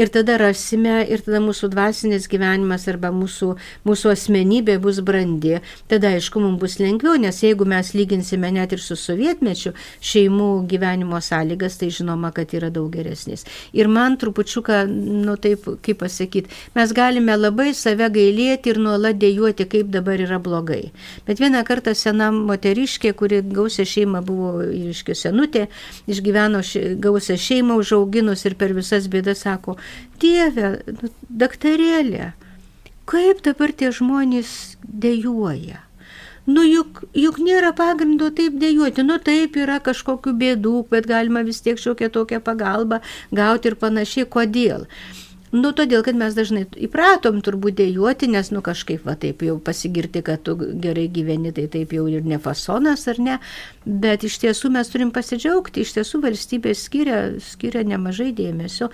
Ir 0.00 0.08
tada 0.08 0.38
rasime, 0.40 1.02
ir 1.04 1.20
tada 1.20 1.36
mūsų 1.44 1.68
dvasinės 1.74 2.24
gyvenimas 2.32 2.86
arba 2.88 3.10
mūsų, 3.12 3.50
mūsų 3.84 4.12
asmenybė 4.14 4.78
bus 4.80 5.02
brandi. 5.04 5.58
Tada 5.90 6.14
aišku, 6.16 6.40
mums 6.40 6.62
bus 6.62 6.78
lengviau, 6.80 7.18
nes 7.20 7.42
jeigu 7.44 7.66
mes 7.68 7.90
lyginsime 7.92 8.48
net 8.56 8.72
ir 8.72 8.80
su 8.80 8.96
sovietmečiu 8.96 9.74
šeimų 10.00 10.46
gyvenimo 10.70 11.20
sąlygas, 11.20 11.76
tai 11.76 11.90
žinoma, 11.92 12.30
kad 12.32 12.54
yra 12.56 12.70
daug 12.72 12.88
geresnis. 12.94 13.44
Ir 13.76 13.90
man 13.92 14.16
trupučiuką, 14.16 14.78
nu 14.88 15.34
taip, 15.36 15.68
kaip 15.84 16.00
pasakyti, 16.00 16.48
mes 16.72 16.96
galime 16.96 17.36
labai 17.36 17.74
save 17.76 18.08
gailėti 18.16 18.72
ir 18.72 18.80
nuolat 18.80 19.20
dėjuoti, 19.20 19.68
kaip 19.76 19.92
dabar 19.92 20.24
yra 20.24 20.40
blogai. 20.40 20.86
Bet 21.28 21.44
vieną 21.44 21.66
kartą 21.68 21.92
sena 21.92 22.30
moteriškė, 22.32 23.12
kuri 23.12 23.42
gausia 23.44 23.84
šeima 23.84 24.24
buvo, 24.24 24.64
iškiu 24.94 25.20
senutė, 25.20 25.68
išgyveno 26.08 26.64
gausią 26.96 27.36
šeimą, 27.36 27.76
užauginus 27.84 28.48
ir 28.48 28.56
per 28.56 28.72
visas 28.72 29.12
bėdas 29.12 29.44
sako, 29.44 29.76
Dieve, 30.22 30.74
nu, 31.00 31.12
daktarėlė, 31.28 32.32
kaip 33.10 33.42
dabar 33.46 33.72
tie 33.72 33.90
žmonės 33.94 34.76
dėjuoja? 34.82 35.82
Nu 36.46 36.64
juk, 36.66 37.04
juk 37.14 37.38
nėra 37.38 37.70
pagrindo 37.78 38.32
taip 38.34 38.56
dėjuoti, 38.58 39.04
nu 39.06 39.20
taip 39.22 39.56
yra 39.62 39.78
kažkokių 39.78 40.32
bėdų, 40.40 40.76
bet 40.90 41.06
galima 41.06 41.44
vis 41.46 41.62
tiek 41.62 41.78
šiokią 41.78 42.10
tokią 42.10 42.40
pagalbą 42.42 42.98
gauti 43.30 43.70
ir 43.70 43.78
panašiai. 43.78 44.26
Kodėl? 44.26 44.88
Nu, 45.52 45.70
todėl, 45.76 46.00
kad 46.00 46.16
mes 46.16 46.32
dažnai 46.32 46.62
įpratom 46.80 47.42
turbūt 47.44 47.76
dėjuoti, 47.76 48.30
nes, 48.32 48.48
nu, 48.56 48.62
kažkaip, 48.64 49.02
va, 49.04 49.18
taip 49.20 49.44
jau 49.44 49.58
pasigirti, 49.60 50.22
kad 50.24 50.40
tu 50.48 50.54
gerai 50.56 51.04
gyveni, 51.12 51.52
tai 51.52 51.66
taip 51.70 51.92
jau 51.92 52.06
ir 52.08 52.24
ne 52.24 52.38
fasonas, 52.40 53.04
ar 53.12 53.20
ne. 53.20 53.36
Bet 53.84 54.24
iš 54.24 54.38
tiesų 54.40 54.72
mes 54.72 54.88
turim 54.88 55.12
pasidžiaugti, 55.12 55.84
iš 55.84 55.92
tiesų 55.98 56.22
valstybė 56.24 56.72
skiria, 56.72 57.18
skiria 57.44 57.84
nemažai 57.84 58.30
dėmesio 58.32 58.88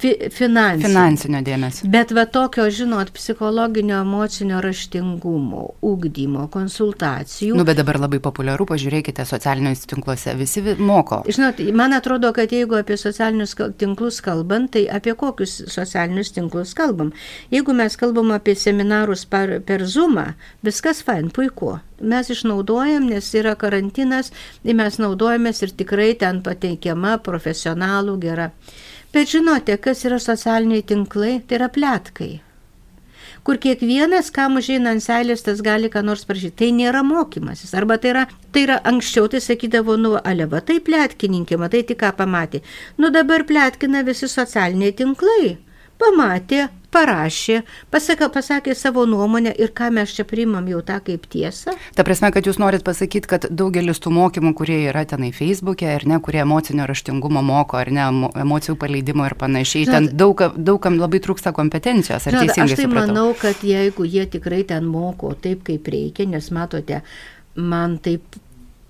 fi, 0.00 0.12
finansinio. 0.34 0.88
finansinio 0.88 1.40
dėmesio. 1.46 1.88
Bet 1.92 2.14
va 2.16 2.24
tokio, 2.30 2.66
žinot, 2.72 3.12
psichologinio, 3.16 4.00
emocinio 4.04 4.60
raštingumo, 4.64 5.66
ugdymo, 5.86 6.46
konsultacijų. 6.52 7.56
Nu, 7.58 7.66
bet 7.68 7.80
dabar 7.80 8.00
labai 8.02 8.20
populiaru, 8.22 8.66
pažiūrėkite, 8.70 9.26
socialiniuose 9.28 9.90
tinkluose 9.90 10.34
visi 10.38 10.64
moko. 10.78 11.22
Žinot, 11.28 11.62
man 11.76 11.96
atrodo, 11.96 12.32
kad 12.36 12.52
jeigu 12.54 12.80
apie 12.80 12.98
socialinius 13.00 13.56
tinklus 13.80 14.22
kalbant, 14.24 14.72
tai 14.76 14.86
apie 14.92 15.14
kokius 15.18 15.60
socialinius 15.70 16.34
tinklus 16.36 16.74
kalbam. 16.78 17.12
Jeigu 17.52 17.76
mes 17.76 17.98
kalbam 18.00 18.32
apie 18.36 18.56
seminarus 18.58 19.26
per, 19.28 19.58
per 19.66 19.86
Zoomą, 19.88 20.32
viskas 20.66 21.04
fain, 21.06 21.30
puiku 21.34 21.78
mes 22.00 22.30
išnaudojam, 22.30 23.08
nes 23.12 23.26
yra 23.36 23.54
karantinas, 23.60 24.32
mes 24.64 25.00
naudojamės 25.02 25.62
ir 25.66 25.74
tikrai 25.82 26.12
ten 26.20 26.40
pateikiama 26.44 27.18
profesionalų 27.24 28.16
gera. 28.24 28.50
Bet 29.14 29.32
žinote, 29.32 29.74
kas 29.82 30.04
yra 30.06 30.20
socialiniai 30.22 30.84
tinklai? 30.86 31.40
Tai 31.46 31.58
yra 31.58 31.68
plėtkai. 31.74 32.30
Kur 33.42 33.56
kiekvienas, 33.56 34.28
kam 34.36 34.58
užeina 34.60 34.92
ant 34.94 35.02
seilės, 35.02 35.42
tas 35.46 35.62
gali 35.64 35.88
ką 35.90 36.02
nors 36.04 36.26
prašyti. 36.28 36.56
Tai 36.60 36.68
nėra 36.76 37.00
mokymasis. 37.06 37.72
Arba 37.74 37.96
tai 37.98 38.12
yra, 38.12 38.24
tai 38.52 38.66
yra 38.66 38.76
anksčiau, 38.90 39.30
tai 39.32 39.40
sakydavo, 39.40 39.96
nu, 39.98 40.12
aleva, 40.20 40.60
tai 40.60 40.76
plėtkininkė, 40.84 41.58
matai 41.58 41.80
tik 41.88 42.02
ką 42.02 42.12
pamatė. 42.18 42.60
Nu 43.00 43.10
dabar 43.14 43.46
plėtkina 43.48 44.04
visi 44.06 44.28
socialiniai 44.28 44.92
tinklai. 45.00 45.56
Pamatė, 46.00 46.68
parašė, 46.94 47.60
pasakė, 47.92 48.28
pasakė 48.34 48.74
savo 48.78 49.04
nuomonę 49.08 49.52
ir 49.62 49.72
ką 49.76 49.90
mes 49.94 50.12
čia 50.16 50.26
priimam 50.28 50.66
jau 50.70 50.80
tą 50.86 50.98
kaip 51.06 51.26
tiesą. 51.30 51.74
Ta 51.96 52.04
prasme, 52.06 52.32
kad 52.34 52.46
jūs 52.46 52.60
norit 52.62 52.84
pasakyti, 52.86 53.30
kad 53.30 53.46
daugelis 53.50 54.02
tų 54.02 54.12
mokymų, 54.16 54.52
kurie 54.58 54.80
yra 54.90 55.04
tenai 55.08 55.30
Facebook'e, 55.36 55.88
ar 55.94 56.06
ne, 56.10 56.20
kurie 56.24 56.42
emocinio 56.44 56.88
raštingumo 56.90 57.42
moko, 57.46 57.78
ar 57.80 57.92
ne, 57.94 58.08
emocijų 58.44 58.76
paleidimo 58.80 59.28
ir 59.28 59.36
panašiai, 59.40 59.86
Žinot, 59.86 59.96
ten 59.96 60.20
daug, 60.20 60.44
daugam 60.56 60.98
labai 61.00 61.22
trūksta 61.22 61.54
kompetencijos. 61.56 62.26
Ar 62.26 62.38
Žinot, 62.38 62.54
aš 62.56 62.76
tai 62.76 62.86
supratau? 62.86 63.14
manau, 63.14 63.26
kad 63.38 63.64
jeigu 63.66 64.06
jie 64.08 64.26
tikrai 64.36 64.62
ten 64.68 64.88
moko 64.90 65.34
taip, 65.38 65.64
kaip 65.66 65.90
reikia, 65.90 66.26
nes 66.30 66.50
matote, 66.54 67.02
man 67.54 67.98
taip 68.02 68.40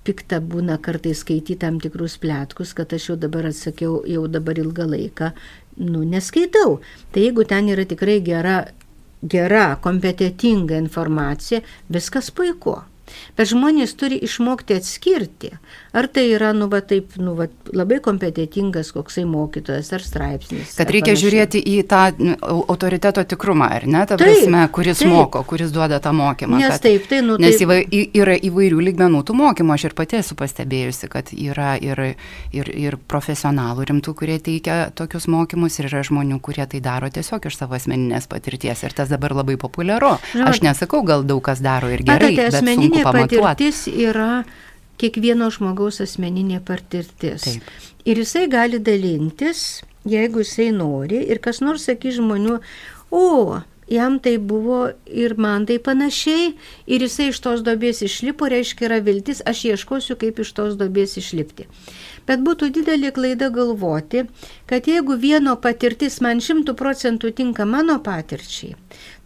pikta 0.04 0.40
būna 0.40 0.78
kartais 0.82 1.20
skaityti 1.24 1.58
tam 1.60 1.80
tikrus 1.82 2.16
plėtkus, 2.22 2.74
kad 2.76 2.92
aš 2.96 3.10
jau 3.10 3.16
dabar 3.20 3.50
atsakiau, 3.50 4.00
jau 4.08 4.26
dabar 4.28 4.58
ilgą 4.58 4.86
laiką 4.88 5.32
nu, 5.80 6.04
neskaitau. 6.04 6.78
Tai 7.12 7.24
jeigu 7.24 7.44
ten 7.48 7.68
yra 7.72 7.84
tikrai 7.88 8.20
gera, 8.24 8.60
gera, 9.22 9.66
kompetitinga 9.82 10.78
informacija, 10.80 11.60
viskas 11.88 12.30
puiku. 12.30 12.80
Bet 13.38 13.50
žmonės 13.50 13.94
turi 13.98 14.18
išmokti 14.24 14.76
atskirti, 14.78 15.52
ar 15.96 16.08
tai 16.10 16.26
yra, 16.34 16.52
nu, 16.56 16.68
va, 16.70 16.80
taip, 16.84 17.16
nu, 17.20 17.34
va, 17.38 17.48
labai 17.74 18.00
kompetitingas 18.04 18.92
koksai 18.94 19.24
mokytojas 19.28 19.92
ar 19.96 20.04
straipsnis. 20.04 20.74
Kad 20.78 20.90
reikia 20.92 21.12
panašiai. 21.12 21.22
žiūrėti 21.24 21.62
į 21.72 21.76
tą 21.90 22.02
nu, 22.18 22.36
autoriteto 22.70 23.24
tikrumą, 23.34 23.70
ar 23.78 23.86
ne, 23.90 24.04
ta 24.06 24.18
taip, 24.20 24.26
prasme, 24.26 24.64
kuris 24.74 25.02
taip. 25.02 25.12
moko, 25.12 25.42
kuris 25.48 25.74
duoda 25.74 26.00
tą 26.02 26.12
mokymą. 26.16 26.60
Nes 26.60 26.74
kad, 26.76 26.84
taip, 26.86 27.08
tai, 27.10 27.22
nu, 27.26 27.38
nes 27.40 27.60
įva, 27.62 27.80
yra 27.90 28.36
įvairių 28.36 28.84
lygmenų 28.90 29.22
tų 29.26 29.38
mokymų, 29.40 29.76
aš 29.76 29.88
ir 29.90 29.96
pati 29.98 30.20
esu 30.20 30.36
pastebėjusi, 30.38 31.10
kad 31.12 31.32
yra 31.34 31.74
ir, 31.80 32.04
ir, 32.54 32.72
ir 32.74 32.98
profesionalų 33.10 33.88
rimtų, 33.90 34.14
kurie 34.18 34.38
teikia 34.42 34.80
tokius 34.96 35.28
mokymus, 35.30 35.78
ir 35.80 35.90
yra 35.90 36.02
žmonių, 36.06 36.40
kurie 36.44 36.66
tai 36.70 36.82
daro 36.84 37.10
tiesiog 37.12 37.48
iš 37.50 37.58
savo 37.60 37.76
asmeninės 37.78 38.28
patirties. 38.30 38.84
Ir 38.86 38.94
tas 38.96 39.10
dabar 39.12 39.34
labai 39.36 39.56
populiaru. 39.60 40.14
Žinot, 40.32 40.50
aš 40.50 40.62
nesakau, 40.64 41.02
gal 41.06 41.24
daug 41.26 41.42
kas 41.44 41.62
daro 41.64 41.90
ir 41.92 42.04
gerai. 42.06 42.32
Matote, 42.34 42.60
asmeninė 42.60 42.99
asmeninė 43.04 43.42
patirtis 43.44 43.86
yra 43.90 44.32
kiekvieno 45.00 45.48
žmogaus 45.54 46.00
asmeninė 46.04 46.60
patirtis. 46.66 47.46
Taip. 47.46 47.72
Ir 48.08 48.20
jisai 48.20 48.46
gali 48.52 48.80
dalintis, 48.80 49.82
jeigu 50.08 50.44
jisai 50.44 50.70
nori, 50.76 51.24
ir 51.32 51.40
kas 51.44 51.60
nors 51.64 51.84
sakys 51.88 52.18
žmonių, 52.18 52.58
o, 53.12 53.60
jam 53.90 54.18
tai 54.22 54.36
buvo 54.38 54.80
ir 55.04 55.34
man 55.36 55.66
tai 55.68 55.78
panašiai, 55.82 56.52
ir 56.86 57.04
jisai 57.06 57.30
iš 57.32 57.40
tos 57.44 57.64
dobės 57.66 58.04
išlipo, 58.06 58.48
reiškia 58.52 58.88
yra 58.88 59.00
viltis, 59.04 59.42
aš 59.52 59.64
ieškosiu, 59.72 60.16
kaip 60.20 60.40
iš 60.44 60.52
tos 60.56 60.76
dobės 60.80 61.16
išlipti. 61.20 61.66
Bet 62.28 62.44
būtų 62.46 62.70
didelė 62.76 63.10
klaida 63.16 63.48
galvoti, 63.50 64.26
kad 64.70 64.86
jeigu 64.86 65.16
vieno 65.18 65.56
patirtis 65.60 66.20
man 66.24 66.44
šimtų 66.44 66.76
procentų 66.78 67.32
tinka 67.40 67.66
mano 67.66 67.98
patirčiai, 68.04 68.76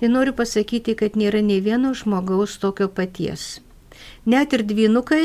tai 0.00 0.08
noriu 0.08 0.32
pasakyti, 0.38 0.96
kad 0.98 1.18
nėra 1.18 1.42
nei 1.44 1.60
vieno 1.60 1.92
žmogaus 1.94 2.56
tokio 2.62 2.88
paties 2.88 3.63
net 4.26 4.52
ir 4.56 4.64
dvynukai 4.68 5.24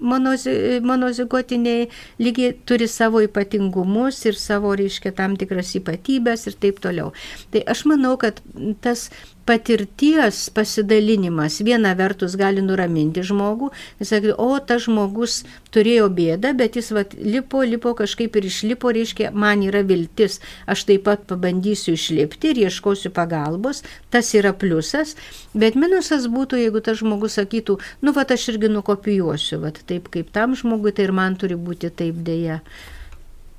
monozigotiniai 0.00 1.88
lygiai 2.18 2.54
turi 2.66 2.88
savo 2.88 3.20
ypatingumus 3.24 4.22
ir 4.28 4.38
savo, 4.38 4.72
reiškia, 4.78 5.12
tam 5.16 5.36
tikras 5.40 5.74
ypatybės 5.76 6.46
ir 6.48 6.56
taip 6.62 6.80
toliau. 6.80 7.12
Tai 7.52 7.64
aš 7.74 7.84
manau, 7.90 8.14
kad 8.20 8.40
tas 8.84 9.10
patirties 9.46 10.48
pasidalinimas. 10.54 11.60
Viena 11.66 11.94
vertus 11.98 12.36
gali 12.38 12.62
nuraminti 12.64 13.22
žmogų, 13.26 13.70
jis 14.00 14.12
sakė, 14.12 14.34
o 14.38 14.58
tas 14.64 14.84
žmogus 14.86 15.40
turėjo 15.74 16.08
bėdą, 16.14 16.52
bet 16.58 16.78
jis 16.78 16.90
vat, 16.96 17.14
lipo, 17.14 17.62
lipo 17.66 17.94
kažkaip 17.98 18.36
ir 18.38 18.48
išlipo, 18.50 18.92
reiškia, 18.94 19.30
man 19.32 19.64
yra 19.66 19.82
viltis, 19.86 20.40
aš 20.70 20.84
taip 20.90 21.06
pat 21.08 21.26
pabandysiu 21.30 21.96
išlipti 21.98 22.52
ir 22.52 22.62
ieškosiu 22.66 23.12
pagalbos, 23.16 23.82
tas 24.10 24.30
yra 24.38 24.52
pliusas, 24.56 25.16
bet 25.54 25.78
minusas 25.78 26.28
būtų, 26.30 26.60
jeigu 26.64 26.84
tas 26.84 27.00
žmogus 27.02 27.38
sakytų, 27.40 27.80
nu, 28.04 28.14
va, 28.16 28.26
aš 28.28 28.48
irgi 28.54 28.70
nukopijuosiu, 28.70 29.60
va, 29.64 29.74
taip 29.74 30.08
kaip 30.14 30.32
tam 30.34 30.56
žmogui, 30.58 30.94
tai 30.94 31.08
ir 31.08 31.16
man 31.16 31.38
turi 31.40 31.58
būti 31.58 31.90
taip 31.90 32.22
dėja. 32.26 32.60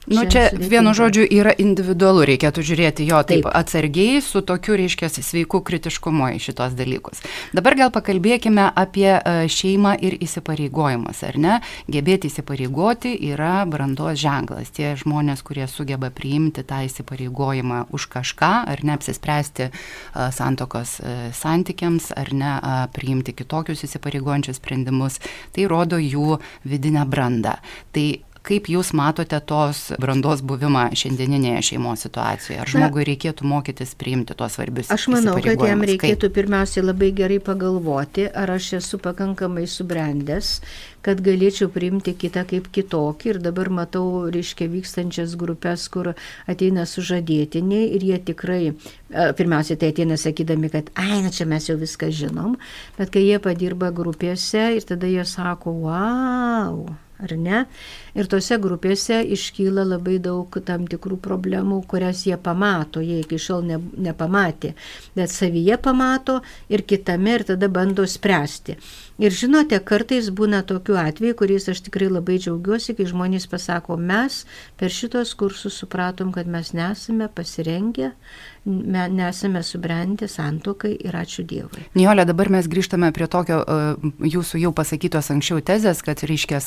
Nu, 0.10 0.26
čia 0.26 0.50
vienu 0.58 0.96
žodžiu 0.98 1.22
yra 1.30 1.52
individualu, 1.62 2.24
reikėtų 2.26 2.64
žiūrėti 2.66 3.06
jo 3.06 3.20
taip, 3.22 3.44
taip. 3.46 3.50
atsargiai 3.54 4.18
su 4.26 4.42
tokiu, 4.42 4.74
reiškia, 4.80 5.12
sveiku 5.14 5.60
kritiškumu 5.62 6.32
į 6.34 6.40
šitos 6.42 6.74
dalykus. 6.74 7.22
Dabar 7.54 7.78
gal 7.78 7.92
pakalbėkime 7.94 8.66
apie 8.66 9.12
e, 9.14 9.46
šeimą 9.46 9.94
ir 10.02 10.16
įsipareigojimus, 10.26 11.22
ar 11.28 11.38
ne? 11.38 11.60
Gebėti 11.86 12.32
įsipareigoti 12.32 13.14
yra 13.30 13.60
brandos 13.70 14.18
ženklas. 14.24 14.74
Tie 14.74 14.96
žmonės, 14.98 15.46
kurie 15.46 15.70
sugeba 15.70 16.10
priimti 16.10 16.66
tą 16.66 16.82
įsipareigojimą 16.88 17.84
už 17.94 18.10
kažką, 18.18 18.52
ar 18.74 18.82
ne 18.82 18.98
apsispręsti 18.98 19.70
e, 19.70 19.72
santokos 20.34 20.98
e, 20.98 21.14
santykiams, 21.38 22.10
ar 22.18 22.34
ne 22.34 22.58
priimti 22.98 23.38
kitokius 23.38 23.86
įsipareigojančius 23.86 24.58
sprendimus, 24.58 25.22
tai 25.54 25.70
rodo 25.70 26.02
jų 26.02 26.42
vidinę 26.66 27.06
brandą. 27.06 27.60
Tai 27.94 28.08
Kaip 28.42 28.66
Jūs 28.74 28.90
matote 28.98 29.38
tos 29.46 29.92
brandos 30.02 30.40
buvimą 30.42 30.88
šiandieninėje 30.98 31.60
šeimos 31.68 32.02
situacijoje? 32.08 32.58
Ar 32.64 32.70
žmogui 32.74 33.04
reikėtų 33.12 33.46
mokytis 33.46 33.92
priimti 33.94 34.34
tuos 34.38 34.56
svarbius 34.58 34.90
Aš 34.94 35.06
manau, 35.14 35.36
kad 35.46 35.62
jam 35.62 35.84
reikėtų 35.86 36.26
Kaip? 36.26 36.38
pirmiausiai 36.40 36.82
labai 36.82 37.12
gerai 37.14 37.38
pagalvoti, 37.44 38.26
ar 38.34 38.50
aš 38.56 38.72
esu 38.80 38.98
pakankamai 39.04 39.68
subrendęs, 39.70 40.56
kad 41.06 41.22
galėčiau 41.22 41.70
priimti 41.74 42.16
kitą 42.18 42.48
kaip 42.50 42.72
kitokį. 42.74 43.30
Ir 43.36 43.42
dabar 43.46 43.70
matau, 43.78 44.08
reiškia, 44.34 44.66
vykstančias 44.74 45.38
grupės, 45.38 45.86
kur 45.94 46.16
ateina 46.50 46.88
sužadėtiniai 46.90 47.94
ir 47.94 48.08
jie 48.10 48.20
tikrai, 48.32 48.74
e, 48.74 49.30
pirmiausia, 49.38 49.78
tai 49.78 49.94
ateina 49.94 50.18
sakydami, 50.18 50.74
kad, 50.74 50.90
ai, 50.98 51.22
na 51.22 51.30
čia 51.30 51.46
mes 51.46 51.70
jau 51.70 51.78
viską 51.78 52.10
žinom, 52.10 52.58
bet 52.98 53.14
kai 53.14 53.28
jie 53.28 53.38
padirba 53.38 53.94
grupėse 53.94 54.72
ir 54.80 54.90
tada 54.90 55.14
jie 55.14 55.30
sako, 55.30 55.78
wow 55.86 56.84
ar 57.22 57.36
ne? 57.38 57.64
Ir 58.18 58.28
tose 58.32 58.58
grupėse 58.62 59.22
iškyla 59.36 59.86
labai 59.88 60.18
daug 60.24 60.58
tam 60.68 60.88
tikrų 60.90 61.20
problemų, 61.24 61.82
kurias 61.92 62.26
jie 62.28 62.38
pamato, 62.42 63.04
jie 63.04 63.22
iki 63.24 63.40
šiol 63.40 63.64
ne, 63.70 63.80
nepamatė, 64.10 64.74
bet 65.16 65.32
savyje 65.34 65.78
pamato 65.82 66.42
ir 66.70 66.86
kitame 66.88 67.38
ir 67.40 67.48
tada 67.54 67.70
bando 67.72 68.08
spręsti. 68.08 68.78
Ir 69.22 69.34
žinote, 69.38 69.78
kartais 69.86 70.32
būna 70.34 70.64
tokių 70.66 70.96
atvejų, 70.98 71.36
kuriais 71.38 71.68
aš 71.70 71.84
tikrai 71.86 72.08
labai 72.10 72.40
džiaugiuosi, 72.42 72.96
kai 72.98 73.06
žmonės 73.06 73.46
pasako, 73.52 73.98
mes 73.98 74.40
per 74.80 74.90
šitos 74.90 75.36
kursus 75.38 75.78
supratom, 75.78 76.32
kad 76.34 76.50
mes 76.50 76.74
nesame 76.74 77.28
pasirengę, 77.30 78.16
nesame 78.66 79.64
subrendę 79.64 80.28
santokai 80.28 80.94
ir 81.02 81.16
ačiū 81.18 81.42
Dievui. 81.50 81.82
Nijolė, 81.98 82.28
dabar 82.30 82.52
mes 82.54 82.68
grįžtame 82.70 83.10
prie 83.12 83.26
tokio 83.26 83.58
uh, 83.66 84.12
jūsų 84.22 84.62
jau 84.62 84.72
pasakytos 84.78 85.32
anksčiau 85.34 85.64
tezės, 85.66 86.04
kad 86.06 86.22
reiškia 86.22 86.60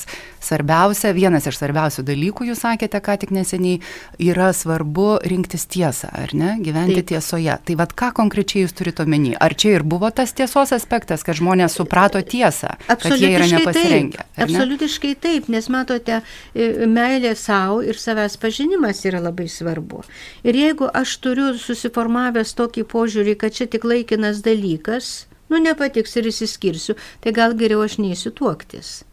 svarbiausia, 0.43 1.13
vienas 1.15 1.47
iš 1.47 1.61
svarbiausių 1.61 2.03
dalykų, 2.09 2.49
jūs 2.51 2.65
sakėte, 2.67 2.99
ką 2.99 3.15
tik 3.23 3.31
neseniai, 3.37 3.79
yra 4.19 4.51
svarbu 4.51 5.21
rinktis 5.23 5.69
tiesą, 5.71 6.11
ar 6.11 6.35
ne, 6.35 6.57
gyventi 6.65 6.99
Taip. 6.99 7.13
tiesoje. 7.13 7.55
Tai 7.63 7.79
vad 7.79 7.95
ką 7.95 8.11
konkrečiai 8.19 8.65
jūs 8.65 8.75
turite 8.75 9.07
omeny? 9.07 9.37
Ar 9.39 9.55
čia 9.55 9.77
ir 9.79 9.87
buvo 9.87 10.11
tas 10.11 10.35
tiesos 10.35 10.75
aspektas, 10.75 11.23
kad 11.23 11.39
žmonės 11.39 11.79
suprato 11.79 12.19
tiesą, 12.19 12.75
kad 12.89 13.07
jie 13.15 13.31
yra 13.37 13.47
nepasirengę? 13.53 14.19
Taip. 14.25 14.49
Absoliutiškai 14.49 15.15
taip, 15.15 15.47
nes 15.53 15.71
matote, 15.71 16.21
e, 16.59 16.69
meilė 16.91 17.37
savo 17.39 17.85
ir 17.87 18.03
savęs 18.03 18.35
pažinimas 18.43 19.05
yra 19.07 19.23
labai 19.23 19.47
svarbu. 19.47 20.03
Ir 20.43 20.59
jeigu 20.59 20.91
aš 20.91 21.17
turiu 21.23 21.53
susiformavęs 21.85 22.55
tokį 22.57 22.85
požiūrį, 22.89 23.37
kad 23.37 23.53
čia 23.53 23.67
tik 23.69 23.85
laikinas 23.85 24.41
dalykas, 24.43 25.27
nu 25.51 25.61
nepatiks 25.61 26.17
ir 26.17 26.31
įsiskirsiu, 26.33 26.97
tai 27.21 27.33
gal 27.33 27.55
geriau 27.55 27.85
aš 27.85 27.99
neįsiu 27.99 28.33
tuoktis. 28.33 29.05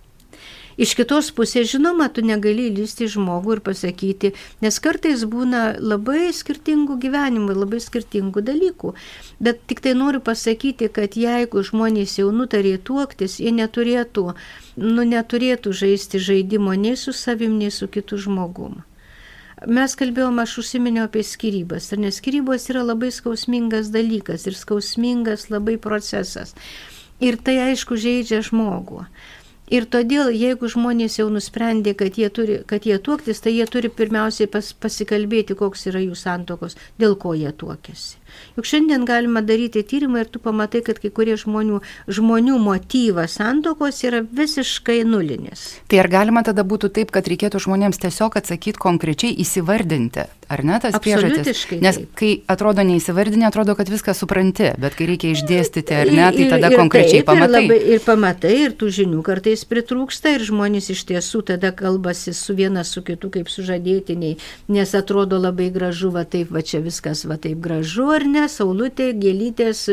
Iš 0.79 0.95
kitos 0.95 1.27
pusės, 1.35 1.67
žinoma, 1.67 2.07
tu 2.09 2.23
negali 2.23 2.69
lysti 2.71 3.05
žmogų 3.11 3.57
ir 3.57 3.61
pasakyti, 3.61 4.31
nes 4.63 4.79
kartais 4.79 5.25
būna 5.27 5.75
labai 5.77 6.31
skirtingų 6.33 6.95
gyvenimų, 7.03 7.57
labai 7.59 7.81
skirtingų 7.83 8.41
dalykų. 8.47 8.93
Bet 9.43 9.59
tik 9.67 9.83
tai 9.83 9.93
noriu 9.99 10.23
pasakyti, 10.23 10.87
kad 10.87 11.17
jeigu 11.19 11.61
žmonės 11.67 12.17
jau 12.21 12.31
nutarė 12.31 12.77
tuoktis, 12.79 13.41
jie 13.43 13.51
neturėtų, 13.51 14.31
nu, 14.79 15.03
neturėtų 15.11 15.75
žaisti 15.75 16.23
žaidimo 16.23 16.73
nei 16.73 16.95
su 16.95 17.11
savim, 17.11 17.59
nei 17.59 17.69
su 17.69 17.91
kitu 17.91 18.17
žmogumu. 18.17 18.81
Mes 19.69 19.93
kalbėjome, 19.93 20.41
aš 20.41 20.55
užsiminiau 20.63 21.03
apie 21.05 21.21
skirybas, 21.21 21.91
ar 21.93 21.99
nes 22.01 22.15
skirybos 22.17 22.63
yra 22.73 22.81
labai 22.81 23.11
skausmingas 23.13 23.91
dalykas 23.93 24.47
ir 24.49 24.55
skausmingas 24.57 25.51
labai 25.53 25.75
procesas. 25.77 26.55
Ir 27.21 27.37
tai 27.37 27.59
aišku 27.67 27.93
žaidžia 27.93 28.39
žmogų. 28.47 29.05
Ir 29.71 29.85
todėl, 29.85 30.31
jeigu 30.33 30.67
žmonės 30.67 31.19
jau 31.19 31.27
nusprendė, 31.29 31.93
kad 31.95 32.17
jie, 32.17 32.31
turi, 32.33 32.57
kad 32.65 32.89
jie 32.89 32.97
tuoktis, 32.97 33.39
tai 33.39 33.53
jie 33.53 33.67
turi 33.69 33.93
pirmiausiai 33.93 34.49
pas, 34.49 34.73
pasikalbėti, 34.73 35.55
koks 35.55 35.85
yra 35.93 36.01
jų 36.01 36.17
santokos, 36.17 36.75
dėl 36.97 37.13
ko 37.21 37.37
jie 37.37 37.53
tuokėsi. 37.53 38.17
Juk 38.57 38.67
šiandien 38.67 39.05
galima 39.07 39.41
daryti 39.45 39.83
tyrimą 39.87 40.25
ir 40.25 40.29
tu 40.31 40.41
pamatai, 40.43 40.81
kad 40.85 40.99
kai 41.01 41.11
kurie 41.13 41.37
žmonių, 41.39 41.79
žmonių 42.11 42.57
motyvas 42.61 43.37
santokos 43.39 44.01
yra 44.07 44.21
visiškai 44.23 45.01
nulinis. 45.07 45.63
Tai 45.91 46.01
ar 46.03 46.09
galima 46.11 46.43
tada 46.43 46.65
būtų 46.67 46.91
taip, 46.95 47.13
kad 47.15 47.27
reikėtų 47.31 47.61
žmonėms 47.63 48.01
tiesiog 48.01 48.35
atsakyti 48.39 48.81
konkrečiai 48.81 49.35
įsivardinti, 49.43 50.25
ar 50.51 50.63
ne 50.67 50.79
tas 50.83 50.97
priežastis? 51.01 51.63
Nes 51.81 51.99
taip. 52.01 52.11
kai 52.19 52.31
atrodo 52.51 52.83
neįsivardinė, 52.87 53.47
atrodo, 53.47 53.75
kad 53.79 53.89
viską 53.91 54.15
supranti, 54.17 54.71
bet 54.81 54.97
kai 54.99 55.07
reikia 55.09 55.31
išdėstyti, 55.35 55.95
ar 55.95 56.11
ne, 56.11 56.27
tai 56.35 56.49
tada 56.51 56.67
ir, 56.67 56.75
ir 56.75 56.81
konkrečiai 56.83 57.21
taip, 57.21 57.29
pamatai. 57.31 57.63
Ir, 57.63 57.71
labai, 57.71 57.79
ir 57.95 58.05
pamatai, 58.05 58.53
ir 58.65 58.75
tų 58.79 58.91
žinių 58.99 59.23
kartais 59.25 59.65
pritrūksta, 59.69 60.35
ir 60.35 60.45
žmonės 60.51 60.91
iš 60.95 61.05
tiesų 61.11 61.43
tada 61.53 61.71
kalbasi 61.75 62.35
su 62.35 62.55
viena 62.57 62.83
su 62.87 63.03
kitu 63.05 63.31
kaip 63.33 63.51
sužadėtiniai, 63.51 64.37
nes 64.71 64.95
atrodo 64.97 65.39
labai 65.41 65.71
gražu, 65.73 66.11
va 66.13 66.25
taip, 66.27 66.51
va 66.51 66.63
čia 66.65 66.83
viskas 66.83 67.23
va 67.29 67.39
taip 67.41 67.61
gražu, 67.63 68.11
ar 68.21 68.29
ne, 68.29 68.45
saulutė, 68.51 69.11
gėlytės, 69.17 69.83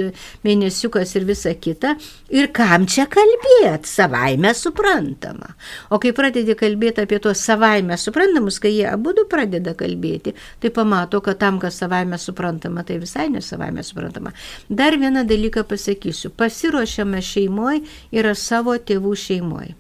mėnesiukas 0.47 1.14
ir 1.19 1.27
visa 1.29 1.55
kita. 1.57 1.95
Ir 2.33 2.51
kam 2.55 2.87
čia 2.91 3.09
kalbėti, 3.11 3.88
savaime 3.88 4.53
suprantama. 4.57 5.55
O 5.91 6.01
kai 6.03 6.12
pradedi 6.17 6.57
kalbėti 6.59 7.05
apie 7.05 7.21
tuos 7.25 7.43
savaime 7.45 7.97
suprantamus, 8.01 8.61
kai 8.62 8.75
jie 8.77 8.87
abu 8.91 9.17
pradeda 9.29 9.75
kalbėti, 9.79 10.35
tai 10.61 10.71
pamato, 10.75 11.23
kad 11.25 11.41
tam, 11.41 11.59
kas 11.62 11.81
savaime 11.81 12.19
suprantama, 12.21 12.85
tai 12.85 13.01
visai 13.03 13.29
nesavaime 13.33 13.83
suprantama. 13.83 14.35
Dar 14.69 14.97
vieną 15.01 15.25
dalyką 15.29 15.64
pasakysiu. 15.69 16.31
Pasiruošiame 16.37 17.23
šeimoje 17.25 17.85
yra 18.12 18.35
savo 18.38 18.77
tėvų 18.79 19.17
šeimoje. 19.19 19.75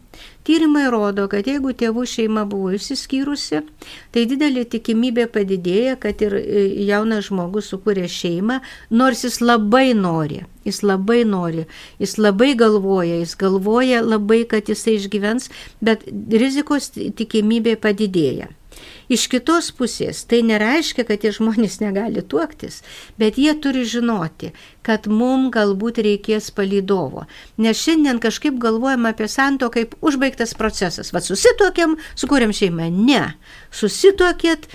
Tyrimai 0.48 0.86
rodo, 0.92 1.26
kad 1.28 1.46
jeigu 1.48 1.74
tėvų 1.76 2.04
šeima 2.08 2.44
buvo 2.48 2.70
išsiskyrusi, 2.76 3.62
tai 4.14 4.24
didelė 4.30 4.64
tikimybė 4.72 5.26
padidėja, 5.34 5.96
kad 6.00 6.22
ir 6.24 6.38
e, 6.40 6.62
jaunas 6.88 7.28
žmogus 7.28 7.68
sukūrė 7.72 8.06
šeimą, 8.08 8.60
nors 8.90 9.26
jis 9.26 9.40
labai 9.44 9.92
nori, 9.98 10.44
jis 10.64 10.80
labai 10.86 11.22
nori, 11.28 11.66
jis 12.00 12.16
labai 12.18 12.54
galvoja, 12.58 13.20
jis 13.20 13.36
galvoja 13.40 14.00
labai, 14.04 14.44
kad 14.48 14.72
jisai 14.72 14.96
išgyvens, 14.98 15.50
bet 15.84 16.06
rizikos 16.32 16.92
tikimybė 16.96 17.76
padidėja. 17.84 18.48
Iš 19.08 19.24
kitos 19.32 19.70
pusės 19.72 20.24
tai 20.28 20.42
nereiškia, 20.44 21.06
kad 21.08 21.22
tie 21.22 21.32
žmonės 21.32 21.78
negali 21.80 22.20
tuoktis, 22.20 22.82
bet 23.20 23.38
jie 23.40 23.54
turi 23.56 23.86
žinoti, 23.88 24.52
kad 24.84 25.08
mums 25.08 25.52
galbūt 25.54 26.02
reikės 26.04 26.50
palydovo. 26.52 27.24
Nes 27.56 27.80
šiandien 27.80 28.20
kažkaip 28.20 28.60
galvojam 28.60 29.08
apie 29.08 29.30
santo 29.32 29.70
kaip 29.72 29.96
užbaigtas 30.04 30.52
procesas. 30.58 31.14
Vat 31.16 31.24
susituokėm, 31.24 31.96
sukūrėm 32.20 32.52
šeimą. 32.52 32.90
Ne. 32.92 33.22
Susituokėt, 33.72 34.68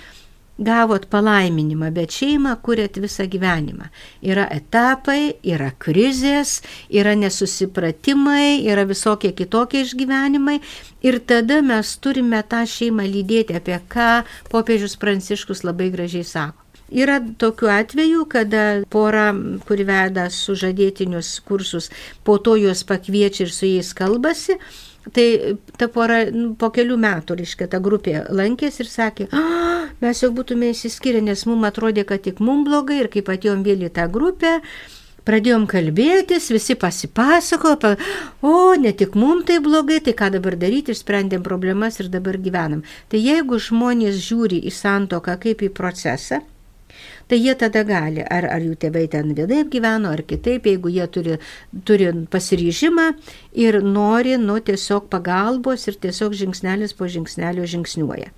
gavot 0.58 1.06
palaiminimą, 1.10 1.90
bet 1.94 2.14
šeimą 2.14 2.54
kuriat 2.62 2.98
visą 3.02 3.26
gyvenimą. 3.30 3.88
Yra 4.22 4.46
etapai, 4.54 5.34
yra 5.42 5.72
krizės, 5.78 6.60
yra 6.90 7.14
nesusipratimai, 7.18 8.62
yra 8.62 8.86
visokie 8.86 9.32
kitokie 9.34 9.82
išgyvenimai 9.82 10.60
ir 11.02 11.18
tada 11.26 11.60
mes 11.62 11.96
turime 11.98 12.42
tą 12.46 12.62
šeimą 12.66 13.06
lydėti, 13.08 13.56
apie 13.58 13.80
ką 13.88 14.22
popiežius 14.52 14.96
Pranciškus 15.00 15.64
labai 15.66 15.90
gražiai 15.90 16.24
sako. 16.24 16.60
Yra 16.94 17.16
tokių 17.18 17.70
atvejų, 17.74 18.24
kada 18.30 18.64
pora, 18.92 19.32
kuri 19.66 19.86
veda 19.88 20.28
sužadėtinius 20.30 21.40
kursus, 21.48 21.88
po 22.22 22.36
to 22.38 22.54
juos 22.60 22.84
pakviečia 22.86 23.48
ir 23.48 23.50
su 23.50 23.66
jais 23.66 23.90
kalbasi, 23.96 24.60
Tai 25.12 25.56
ta 25.76 25.88
pora 25.92 26.22
nu, 26.32 26.54
po 26.56 26.70
kelių 26.72 26.96
metų, 27.00 27.36
reiškia, 27.42 27.68
ta 27.68 27.80
grupė 27.84 28.22
lankėsi 28.32 28.84
ir 28.84 28.88
sakė, 28.88 29.28
mes 30.00 30.22
jau 30.22 30.30
būtume 30.32 30.70
įsiskyrę, 30.72 31.20
nes 31.24 31.44
mums 31.50 31.68
atrodė, 31.68 32.06
kad 32.08 32.24
tik 32.24 32.40
mums 32.40 32.68
blogai 32.70 33.02
ir 33.02 33.10
kaip 33.12 33.28
atėjom 33.34 33.66
vėl 33.66 33.84
į 33.84 33.90
tą 33.98 34.06
grupę, 34.12 34.54
pradėjom 35.28 35.66
kalbėtis, 35.68 36.48
visi 36.52 36.76
pasipasako, 36.80 37.74
pa, 37.80 37.92
o 38.44 38.72
ne 38.80 38.94
tik 38.96 39.16
mums 39.18 39.44
tai 39.48 39.60
blogai, 39.64 40.00
tai 40.04 40.16
ką 40.16 40.30
dabar 40.38 40.56
daryti, 40.60 40.96
išsprendėm 40.96 41.44
problemas 41.44 42.00
ir 42.00 42.08
dabar 42.12 42.40
gyvenam. 42.40 42.84
Tai 43.12 43.20
jeigu 43.20 43.60
žmonės 43.60 44.20
žiūri 44.24 44.64
į 44.64 44.72
santoką 44.72 45.36
kaip 45.44 45.64
į 45.64 45.72
procesą, 45.76 46.40
tai 47.28 47.38
jie 47.40 47.54
tada 47.60 47.84
gali, 47.88 48.24
ar, 48.24 48.48
ar 48.50 48.64
jų 48.64 48.76
tėvai 48.84 49.06
ten 49.12 49.32
vienaip 49.36 49.70
gyveno, 49.72 50.12
ar 50.14 50.24
kitaip, 50.28 50.68
jeigu 50.68 50.92
jie 50.92 51.06
turi, 51.16 51.38
turi 51.88 52.10
pasiryžimą 52.30 53.08
ir 53.66 53.80
nori, 53.82 54.36
nu, 54.40 54.58
tiesiog 54.60 55.08
pagalbos 55.12 55.88
ir 55.88 56.00
tiesiog 56.00 56.36
žingsnelis 56.44 56.96
po 56.96 57.08
žingsnelio 57.10 57.66
žingsniuoja. 57.68 58.32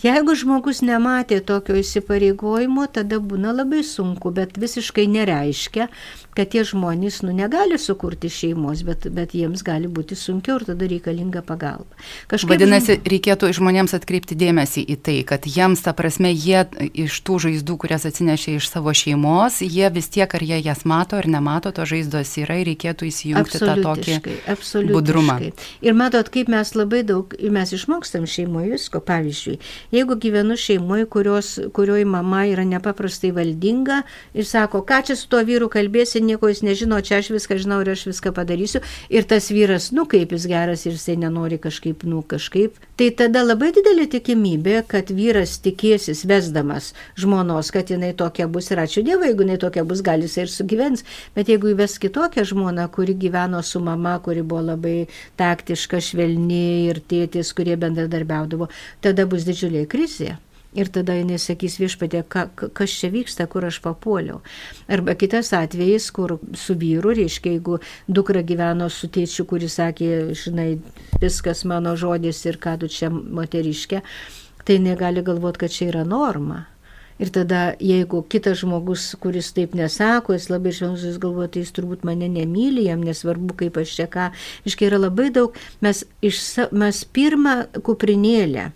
Jeigu 0.00 0.32
žmogus 0.34 0.80
nematė 0.82 1.42
tokio 1.44 1.76
įsipareigojimo, 1.76 2.86
tada 2.90 3.18
būna 3.20 3.52
labai 3.52 3.82
sunku, 3.84 4.32
bet 4.34 4.56
visiškai 4.58 5.04
nereiškia, 5.06 5.90
kad 6.36 6.48
tie 6.52 6.64
žmonės 6.64 7.20
nu, 7.26 7.32
negali 7.36 7.76
sukurti 7.80 8.30
šeimos, 8.32 8.82
bet, 8.86 9.06
bet 9.12 9.34
jiems 9.36 9.64
gali 9.66 9.90
būti 9.92 10.16
sunkiau 10.16 10.58
ir 10.60 10.66
tada 10.70 10.88
reikalinga 10.88 11.42
pagalba. 11.44 11.98
Kažkaip 12.30 12.54
Vadinasi, 12.54 12.96
reikėtų 13.04 13.50
žmonėms 13.58 13.92
atkreipti 13.98 14.36
dėmesį 14.40 14.84
į 14.94 14.96
tai, 15.04 15.18
kad 15.28 15.44
jiems, 15.48 15.84
ta 15.84 15.92
prasme, 15.96 16.32
jie 16.32 16.64
iš 17.04 17.18
tų 17.26 17.38
žaizdų, 17.46 17.76
kurias 17.84 18.06
atsinešė 18.08 18.56
iš 18.58 18.70
savo 18.72 18.94
šeimos, 18.96 19.60
jie 19.60 19.90
vis 19.92 20.08
tiek, 20.12 20.32
ar 20.32 20.46
jie 20.46 20.62
jas 20.64 20.86
mato 20.88 21.18
ar 21.20 21.28
nemato, 21.28 21.72
to 21.74 21.84
žaizdos 21.88 22.32
yra 22.40 22.58
ir 22.62 22.72
reikėtų 22.72 23.10
įsijungti 23.10 23.60
tą 23.60 23.76
tokį 23.84 24.88
budrumą. 24.92 25.38
Ir 25.84 25.98
matot, 25.98 26.32
kaip 26.32 26.48
mes 26.52 26.72
labai 26.78 27.02
daug, 27.06 27.36
mes 27.42 27.76
išmokstam 27.76 28.24
šeimoje 28.28 28.72
visko. 28.76 29.02
Pavyzdžiui, 29.02 29.58
jeigu 29.92 30.16
gyvenu 30.22 30.56
šeimoje, 30.56 31.08
kurioje 31.10 32.06
mama 32.08 32.44
yra 32.48 32.64
nepaprastai 32.68 33.32
valdinga 33.34 34.02
ir 34.36 34.46
sako, 34.46 34.84
ką 34.86 35.00
čia 35.08 35.16
su 35.18 35.28
tuo 35.32 35.42
vyru 35.44 35.68
kalbėsi, 35.72 36.21
nieko 36.24 36.50
jis 36.50 36.62
nežino, 36.66 37.00
čia 37.04 37.18
aš 37.22 37.32
viską 37.34 37.58
žinau 37.62 37.80
ir 37.82 37.92
aš 37.92 38.06
viską 38.10 38.32
padarysiu. 38.36 38.82
Ir 39.12 39.26
tas 39.28 39.50
vyras, 39.52 39.90
nu 39.96 40.04
kaip 40.10 40.34
jis 40.34 40.46
geras 40.50 40.86
ir 40.86 40.96
jisai 40.96 41.16
nenori 41.20 41.58
kažkaip, 41.62 42.04
nu 42.08 42.22
kažkaip. 42.22 42.78
Tai 42.98 43.08
tada 43.18 43.42
labai 43.44 43.72
didelė 43.74 44.06
tikimybė, 44.12 44.76
kad 44.90 45.10
vyras 45.14 45.56
tikėsis 45.64 46.24
vesdamas 46.28 46.92
žmonos, 47.18 47.72
kad 47.74 47.90
jinai 47.90 48.12
tokia 48.16 48.46
bus 48.46 48.70
ir 48.70 48.82
ačiū 48.84 49.04
Dievui, 49.06 49.30
jeigu 49.30 49.46
jinai 49.46 49.58
tokia 49.62 49.84
bus, 49.88 50.04
gal 50.04 50.22
jisai 50.22 50.46
ir 50.46 50.52
sugyvens. 50.52 51.06
Bet 51.36 51.50
jeigu 51.50 51.72
įves 51.72 51.98
kitokią 52.02 52.46
žmoną, 52.52 52.86
kuri 52.94 53.16
gyveno 53.18 53.62
su 53.66 53.82
mama, 53.82 54.18
kuri 54.22 54.44
buvo 54.46 54.62
labai 54.72 54.96
taktiška, 55.40 56.00
švelni 56.02 56.88
ir 56.92 57.02
tėtis, 57.08 57.52
kurie 57.56 57.76
bendradarbiaudavo, 57.80 58.70
tada 59.04 59.26
bus 59.26 59.48
didžiulė 59.48 59.86
krizė. 59.90 60.36
Ir 60.72 60.88
tada 60.88 61.12
jinai 61.18 61.36
sakys 61.36 61.74
viešpatė, 61.76 62.22
ka, 62.32 62.46
kas 62.56 62.94
čia 62.96 63.10
vyksta, 63.12 63.44
kur 63.52 63.66
aš 63.68 63.82
papuoliau. 63.84 64.38
Arba 64.88 65.12
kitas 65.20 65.52
atvejis, 65.52 66.06
kur 66.16 66.38
su 66.56 66.76
vyru, 66.80 67.12
reiškia, 67.18 67.58
jeigu 67.58 67.76
dukra 68.08 68.40
gyveno 68.40 68.88
su 68.88 69.10
tėčiu, 69.12 69.44
kuris 69.50 69.76
sakė, 69.76 70.08
žinai, 70.32 70.70
viskas 71.20 71.66
mano 71.68 71.92
žodis 72.00 72.40
ir 72.48 72.56
ką 72.56 72.78
tu 72.80 72.88
čia 72.88 73.12
moteriškė, 73.12 74.00
tai 74.64 74.80
negali 74.80 75.20
galvoti, 75.26 75.66
kad 75.66 75.76
čia 75.76 75.90
yra 75.92 76.08
norma. 76.08 76.62
Ir 77.20 77.28
tada, 77.28 77.74
jeigu 77.76 78.24
kitas 78.32 78.62
žmogus, 78.64 79.10
kuris 79.20 79.52
taip 79.52 79.76
nesako, 79.76 80.32
jis 80.32 80.48
labai 80.48 80.72
žinomus, 80.72 81.04
jis 81.04 81.20
galvoja, 81.20 81.52
tai 81.52 81.66
jis 81.66 81.76
turbūt 81.76 82.08
mane 82.08 82.32
nemyli, 82.32 82.88
jam 82.88 83.04
nesvarbu, 83.04 83.60
kaip 83.60 83.76
aš 83.84 83.98
čia 84.00 84.08
ką. 84.08 84.32
Iškai 84.64 84.88
yra 84.88 85.04
labai 85.04 85.28
daug, 85.36 85.52
mes, 85.84 86.06
iš, 86.24 86.40
mes 86.72 87.04
pirmą 87.12 87.66
kuprinėlę 87.84 88.72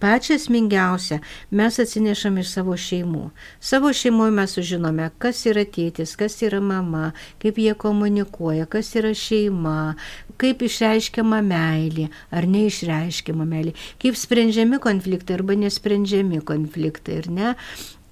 pačią 0.00 0.36
esmingiausią 0.38 1.18
mes 1.50 1.78
atsinešam 1.82 2.38
iš 2.42 2.52
savo 2.56 2.76
šeimų. 2.78 3.24
Savo 3.60 3.92
šeimoje 3.92 4.34
mes 4.36 4.54
sužinome, 4.56 5.10
kas 5.22 5.44
yra 5.50 5.64
tėtis, 5.66 6.14
kas 6.18 6.38
yra 6.46 6.60
mama, 6.64 7.12
kaip 7.42 7.58
jie 7.58 7.74
komunikuoja, 7.74 8.68
kas 8.70 8.94
yra 8.98 9.12
šeima, 9.16 9.94
kaip 10.38 10.62
išreiškiama 10.62 11.42
meilė 11.44 12.08
ar 12.30 12.48
neišreiškiama 12.48 13.46
meilė, 13.48 13.74
kaip 14.02 14.18
sprendžiami 14.18 14.80
konfliktai 14.82 15.38
arba 15.38 15.58
nesprendžiami 15.58 16.42
konfliktai, 16.46 17.22
ar 17.22 17.30
ne, 17.38 17.54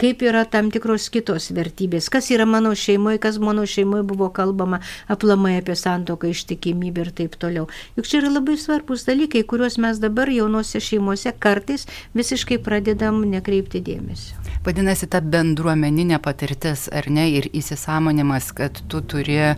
kaip 0.01 0.23
yra 0.23 0.45
tam 0.49 0.71
tikros 0.73 1.09
kitos 1.13 1.49
vertybės, 1.57 2.11
kas 2.13 2.29
yra 2.35 2.47
mano 2.49 2.75
šeimoje, 2.77 3.21
kas 3.23 3.39
mano 3.43 3.65
šeimoje 3.69 4.05
buvo 4.07 4.29
kalbama 4.35 4.83
aplamai 5.13 5.57
apie 5.61 5.77
santoką, 5.79 6.31
ištikimybę 6.33 7.07
ir 7.07 7.13
taip 7.17 7.37
toliau. 7.41 7.67
Juk 7.97 8.09
čia 8.09 8.21
yra 8.21 8.35
labai 8.37 8.59
svarbus 8.61 9.07
dalykai, 9.09 9.45
kuriuos 9.49 9.79
mes 9.83 10.01
dabar 10.03 10.31
jaunose 10.33 10.81
šeimose 10.83 11.33
kartais 11.41 11.87
visiškai 12.17 12.61
pradedam 12.63 13.23
nekreipti 13.31 13.81
dėmesio. 13.85 14.37
Vadinasi, 14.67 15.09
ta 15.09 15.23
bendruomeninė 15.23 16.19
patirtis, 16.23 16.89
ar 16.93 17.09
ne, 17.13 17.29
ir 17.39 17.49
įsisamonimas, 17.55 18.51
kad 18.57 18.81
tu 18.91 19.01
turi 19.07 19.39
e, 19.47 19.55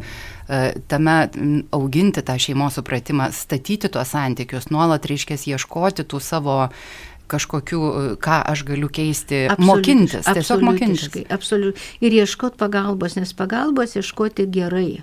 tame 0.90 1.16
auginti 1.74 2.22
tą 2.22 2.36
šeimos 2.40 2.78
supratimą, 2.78 3.30
statyti 3.34 3.90
tuos 3.92 4.12
santykius, 4.14 4.68
nuolat 4.74 5.08
reiškia 5.08 5.40
ieškoti 5.54 6.04
tų 6.08 6.20
savo 6.22 6.58
kažkokių, 7.30 7.82
ką 8.24 8.40
aš 8.54 8.64
galiu 8.68 8.88
keisti, 8.92 9.44
mokintis, 9.60 10.24
tiesiog 10.26 10.64
mokintis. 10.64 11.22
Absoliutiškai. 11.28 12.02
Ir 12.08 12.18
ieškoti 12.22 12.60
pagalbos, 12.60 13.18
nes 13.20 13.36
pagalbos 13.36 13.96
ieškoti 13.98 14.48
gerai. 14.52 15.02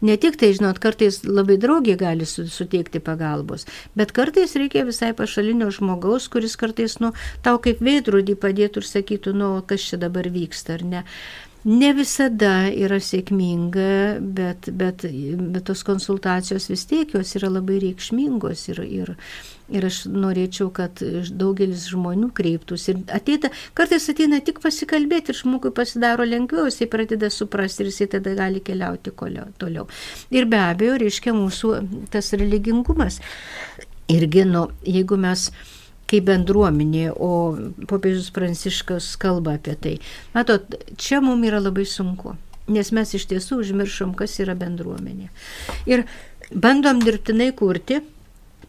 Ne 0.00 0.16
tik 0.16 0.38
tai, 0.40 0.54
žinot, 0.56 0.78
kartais 0.80 1.20
labai 1.28 1.58
draugė 1.60 1.98
gali 2.00 2.24
suteikti 2.24 3.02
pagalbos, 3.04 3.66
bet 3.96 4.14
kartais 4.16 4.56
reikia 4.56 4.86
visai 4.88 5.12
pašalinio 5.16 5.68
žmogaus, 5.76 6.30
kuris 6.32 6.56
kartais, 6.60 6.96
nu, 7.04 7.12
tau 7.44 7.60
kaip 7.60 7.82
veidrodį 7.84 8.38
padėtų 8.40 8.80
ir 8.80 8.88
sakytų, 8.88 9.36
nu, 9.36 9.52
kas 9.68 9.84
čia 9.90 10.00
dabar 10.00 10.30
vyksta, 10.32 10.78
ar 10.78 10.86
ne. 10.94 11.04
Ne 11.68 11.90
visada 11.92 12.70
yra 12.72 12.96
sėkminga, 13.04 14.22
bet, 14.24 14.70
bet, 14.72 15.04
bet 15.04 15.66
tos 15.68 15.84
konsultacijos 15.84 16.70
vis 16.72 16.86
tiek 16.88 17.12
jos 17.12 17.34
yra 17.36 17.50
labai 17.52 17.76
reikšmingos 17.82 18.70
ir, 18.72 18.80
ir, 18.88 19.10
ir 19.70 19.86
aš 19.86 20.02
norėčiau, 20.10 20.68
kad 20.74 21.00
daugelis 21.30 21.86
žmonių 21.92 22.30
kreiptųsi. 22.36 22.92
Ir 22.92 23.16
ateita, 23.16 23.50
kartais 23.78 24.08
ateina 24.12 24.40
tik 24.44 24.60
pasikalbėti 24.62 25.32
ir 25.32 25.40
žmogui 25.40 25.72
pasidaro 25.74 26.26
lengviau, 26.26 26.68
jisai 26.68 26.90
pradeda 26.90 27.30
suprasti 27.32 27.84
ir 27.84 27.92
jisai 27.92 28.10
tada 28.16 28.34
gali 28.38 28.62
keliauti 28.64 29.14
toliau. 29.60 29.88
Ir 30.34 30.48
be 30.50 30.60
abejo, 30.60 30.98
reiškia 31.00 31.34
mūsų 31.36 31.74
tas 32.12 32.32
religingumas. 32.36 33.20
Irgi, 34.10 34.44
nu, 34.48 34.66
jeigu 34.82 35.18
mes 35.20 35.50
kaip 36.10 36.26
bendruomenė, 36.26 37.10
o 37.14 37.54
popiežius 37.90 38.32
Pranciškas 38.34 39.12
kalba 39.20 39.54
apie 39.60 39.76
tai. 39.78 39.96
Matot, 40.34 40.74
čia 40.98 41.20
mums 41.22 41.46
yra 41.46 41.60
labai 41.62 41.86
sunku, 41.86 42.34
nes 42.70 42.90
mes 42.96 43.14
iš 43.14 43.28
tiesų 43.30 43.60
užmiršom, 43.62 44.16
kas 44.18 44.34
yra 44.42 44.56
bendruomenė. 44.58 45.30
Ir 45.90 46.08
bandom 46.50 47.02
dirbtinai 47.04 47.52
kurti 47.54 48.00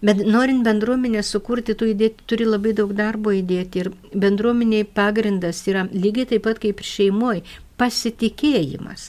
Bet 0.01 0.17
norint 0.25 0.63
bendruomenę 0.65 1.21
sukurti, 1.21 1.75
tu 1.77 1.85
įdėti, 1.91 2.25
turi 2.25 2.45
labai 2.47 2.71
daug 2.77 2.93
darbo 2.97 3.33
įdėti 3.37 3.83
ir 3.83 3.89
bendruomeniai 4.23 4.87
pagrindas 4.97 5.59
yra 5.69 5.83
lygiai 5.93 6.25
taip 6.31 6.47
pat 6.47 6.61
kaip 6.63 6.81
ir 6.81 6.89
šeimoje 6.89 7.43
pasitikėjimas. 7.81 9.07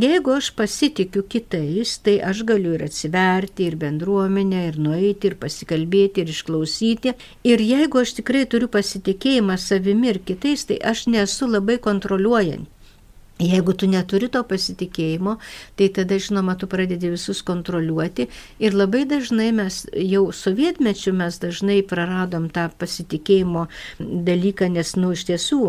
Jeigu 0.00 0.34
aš 0.36 0.50
pasitikiu 0.56 1.22
kitais, 1.34 1.94
tai 2.04 2.18
aš 2.30 2.42
galiu 2.48 2.74
ir 2.76 2.86
atsiverti, 2.88 3.68
ir 3.68 3.76
bendruomenę, 3.80 4.66
ir 4.70 4.80
nueiti, 4.80 5.30
ir 5.30 5.36
pasikalbėti, 5.44 6.24
ir 6.24 6.32
išklausyti. 6.34 7.14
Ir 7.52 7.64
jeigu 7.64 8.00
aš 8.00 8.16
tikrai 8.20 8.46
turiu 8.48 8.68
pasitikėjimą 8.72 9.56
savimi 9.60 10.12
ir 10.14 10.20
kitais, 10.24 10.66
tai 10.68 10.80
aš 10.92 11.06
nesu 11.12 11.48
labai 11.52 11.80
kontroliuojant. 11.88 12.68
Jeigu 13.40 13.72
tu 13.72 13.88
neturi 13.88 14.28
to 14.28 14.42
pasitikėjimo, 14.44 15.36
tai 15.78 15.88
tada, 15.96 16.18
žinoma, 16.20 16.56
tu 16.60 16.68
pradedi 16.68 17.08
visus 17.14 17.40
kontroliuoti 17.46 18.26
ir 18.60 18.76
labai 18.76 19.06
dažnai 19.08 19.48
mes 19.56 19.78
jau 19.96 20.26
sovietmečių 20.36 21.14
mes 21.16 21.38
dažnai 21.40 21.78
praradom 21.88 22.50
tą 22.52 22.66
pasitikėjimo 22.80 23.66
dalyką, 23.98 24.68
nes, 24.74 24.92
nu, 25.00 25.14
iš 25.16 25.24
tiesų, 25.30 25.60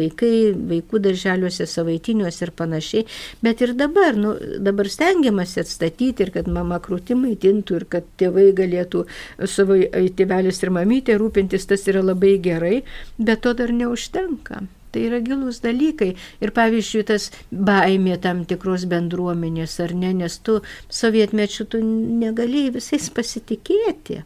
vaikai, 0.00 0.32
vaikų 0.72 1.02
darželiuose, 1.06 1.68
savaitiniuose 1.70 2.48
ir 2.48 2.54
panašiai, 2.58 3.06
bet 3.46 3.62
ir 3.62 3.76
dabar, 3.78 4.18
nu, 4.18 4.34
dabar 4.58 4.90
stengiamasi 4.90 5.62
atstatyti 5.62 6.26
ir 6.26 6.34
kad 6.34 6.50
mama 6.50 6.80
krūtimai 6.82 7.36
tintų 7.38 7.78
ir 7.78 7.86
kad 7.94 8.10
tėvai 8.18 8.50
galėtų 8.58 9.06
savo 9.46 9.78
tėvelis 10.18 10.60
ir 10.64 10.74
mamytė 10.74 11.20
rūpintis, 11.20 11.70
tas 11.70 11.86
yra 11.86 12.02
labai 12.02 12.36
gerai, 12.42 12.82
bet 13.22 13.46
to 13.46 13.54
dar 13.54 13.70
neužtenka. 13.70 14.64
Tai 14.90 15.02
yra 15.06 15.20
gilus 15.22 15.60
dalykai. 15.62 16.14
Ir 16.42 16.54
pavyzdžiui, 16.56 17.06
tas 17.06 17.30
baimė 17.50 18.18
tam 18.22 18.44
tikros 18.50 18.88
bendruomenės, 18.90 19.78
ar 19.84 19.94
ne, 19.94 20.12
nes 20.22 20.38
tu 20.42 20.60
sovietmečių 21.00 21.68
tu 21.70 21.82
negalėjai 21.84 22.74
visais 22.80 23.10
pasitikėti. 23.14 24.24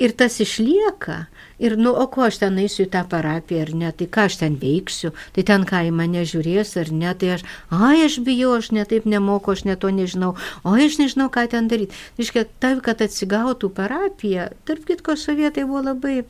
Ir 0.00 0.14
tas 0.16 0.38
išlieka. 0.40 1.26
Ir, 1.60 1.74
nu, 1.76 1.90
o 1.92 2.06
ko 2.08 2.22
aš 2.24 2.38
ten 2.40 2.54
eisiu 2.62 2.86
į 2.86 2.92
tą 2.94 3.02
parapiją, 3.10 3.66
ar 3.66 3.72
ne, 3.76 3.90
tai 3.92 4.06
ką 4.08 4.22
aš 4.30 4.38
ten 4.40 4.54
veiksiu, 4.62 5.10
tai 5.36 5.42
ten 5.50 5.66
ką 5.68 5.82
į 5.84 5.90
mane 5.92 6.22
žiūrės, 6.30 6.72
ar 6.80 6.88
ne, 6.88 7.10
tai 7.20 7.34
aš, 7.34 7.44
ai, 7.68 7.98
aš 8.06 8.16
bijau, 8.24 8.54
aš 8.56 8.70
netaip 8.72 9.04
nemoku, 9.04 9.52
aš 9.52 9.66
neto 9.68 9.90
nežinau, 9.92 10.30
o 10.64 10.72
aš 10.72 10.96
nežinau, 11.02 11.28
ką 11.34 11.44
ten 11.52 11.68
daryti. 11.68 11.98
Iškia, 12.16 12.46
taip, 12.64 12.80
kad 12.86 13.04
atsigautų 13.04 13.68
parapiją, 13.76 14.48
tarp 14.64 14.88
kitko, 14.88 15.18
sovietai 15.20 15.66
buvo 15.68 15.84
labai 15.90 16.22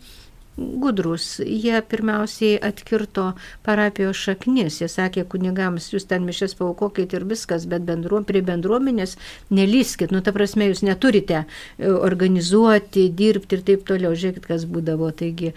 gudrus. 0.60 1.40
Jie 1.40 1.80
pirmiausiai 1.82 2.58
atkirto 2.62 3.30
parapijos 3.66 4.20
šaknis. 4.20 4.80
Jie 4.82 4.88
sakė 4.92 5.24
kunigams, 5.30 5.90
jūs 5.94 6.06
ten 6.10 6.26
mišes 6.28 6.56
paukokit 6.58 7.14
ir 7.16 7.24
viskas, 7.28 7.66
bet 7.70 7.86
bendruom, 7.88 8.26
prie 8.28 8.42
bendruomenės 8.44 9.16
nelyskit. 9.54 10.12
Nu, 10.14 10.22
ta 10.24 10.34
prasme, 10.36 10.68
jūs 10.70 10.84
neturite 10.86 11.42
e, 11.42 11.90
organizuoti, 11.90 13.08
dirbti 13.16 13.58
ir 13.58 13.64
taip 13.66 13.86
toliau. 13.88 14.12
Žiūrėkit, 14.14 14.46
kas 14.50 14.66
būdavo. 14.68 15.10
Taigi, 15.16 15.54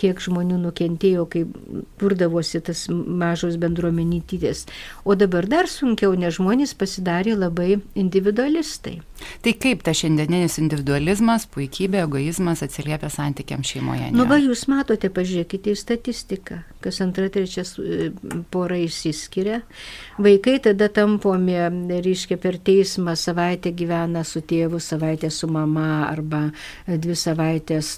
kiek 0.00 0.22
žmonių 0.22 0.60
nukentėjo, 0.62 1.26
kai 1.30 1.44
purdavosi 2.00 2.62
tas 2.64 2.86
mažos 2.90 3.58
bendruomenytytės. 3.60 4.66
O 5.04 5.18
dabar 5.18 5.48
dar 5.50 5.70
sunkiau, 5.70 6.14
nes 6.18 6.38
žmonės 6.38 6.74
pasidarė 6.78 7.36
labai 7.38 7.78
individualistai. 7.98 8.98
Tai 9.42 9.52
kaip 9.58 9.82
ta 9.86 9.94
šiandieninis 9.96 10.58
individualizmas, 10.62 11.46
puikybė, 11.50 12.04
egoizmas 12.06 12.62
atsiliepia 12.62 13.10
santykiam 13.10 13.64
šeimoje? 13.66 14.12
Nu, 14.14 14.27
va, 14.28 14.36
jūs 14.40 14.66
matote, 14.70 15.08
pažiūrėkite 15.12 15.72
į 15.72 15.78
statistiką, 15.78 16.58
kas 16.84 17.00
antra, 17.04 17.28
trečia 17.32 17.64
e, 17.64 18.08
pora 18.52 18.78
išsiskiria. 18.80 19.60
Vaikai 20.22 20.58
tada 20.64 20.88
tampomi, 20.92 21.56
reiškia, 22.04 22.38
per 22.40 22.58
teismą 22.64 23.14
savaitę 23.18 23.72
gyvena 23.76 24.24
su 24.28 24.42
tėvu, 24.44 24.80
savaitę 24.82 25.30
su 25.34 25.48
mama, 25.52 26.08
arba 26.08 26.48
dvi 26.88 27.16
savaitės 27.18 27.92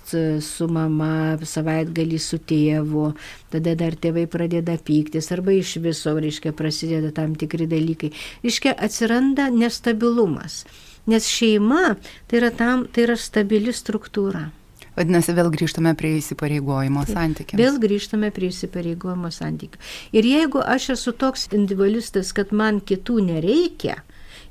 su 0.45 0.69
mama, 0.71 1.39
savaitgalį 1.43 2.21
su 2.21 2.41
tėvu. 2.43 3.11
Tada 3.51 3.75
dar 3.79 3.97
tėvai 3.99 4.27
pradeda 4.31 4.77
pyktis, 4.79 5.33
arba 5.35 5.57
iš 5.57 5.77
viso, 5.83 6.15
reiškia, 6.15 6.55
prasideda 6.57 7.11
tam 7.17 7.35
tikri 7.39 7.67
dalykai. 7.71 8.13
Reiškia, 8.45 8.77
atsiranda 8.79 9.51
nestabilumas. 9.55 10.63
Nes 11.11 11.27
šeima 11.27 11.97
tai 12.29 12.41
yra, 12.43 12.51
tam, 12.55 12.87
tai 12.93 13.09
yra 13.09 13.17
stabili 13.19 13.73
struktūra. 13.75 14.51
Vadinasi, 15.01 15.33
vėl 15.33 15.49
grįžtame 15.55 15.95
prie 15.97 16.19
įsipareigojimo 16.19 17.07
santykių. 17.09 17.57
Vėl 17.57 17.81
grįžtame 17.81 18.29
prie 18.37 18.51
įsipareigojimo 18.53 19.31
santykių. 19.33 19.81
Ir 20.13 20.29
jeigu 20.29 20.61
aš 20.61 20.91
esu 20.99 21.15
toks 21.17 21.47
individualistas, 21.57 22.35
kad 22.37 22.53
man 22.53 22.83
kitų 22.85 23.17
nereikia, 23.31 24.03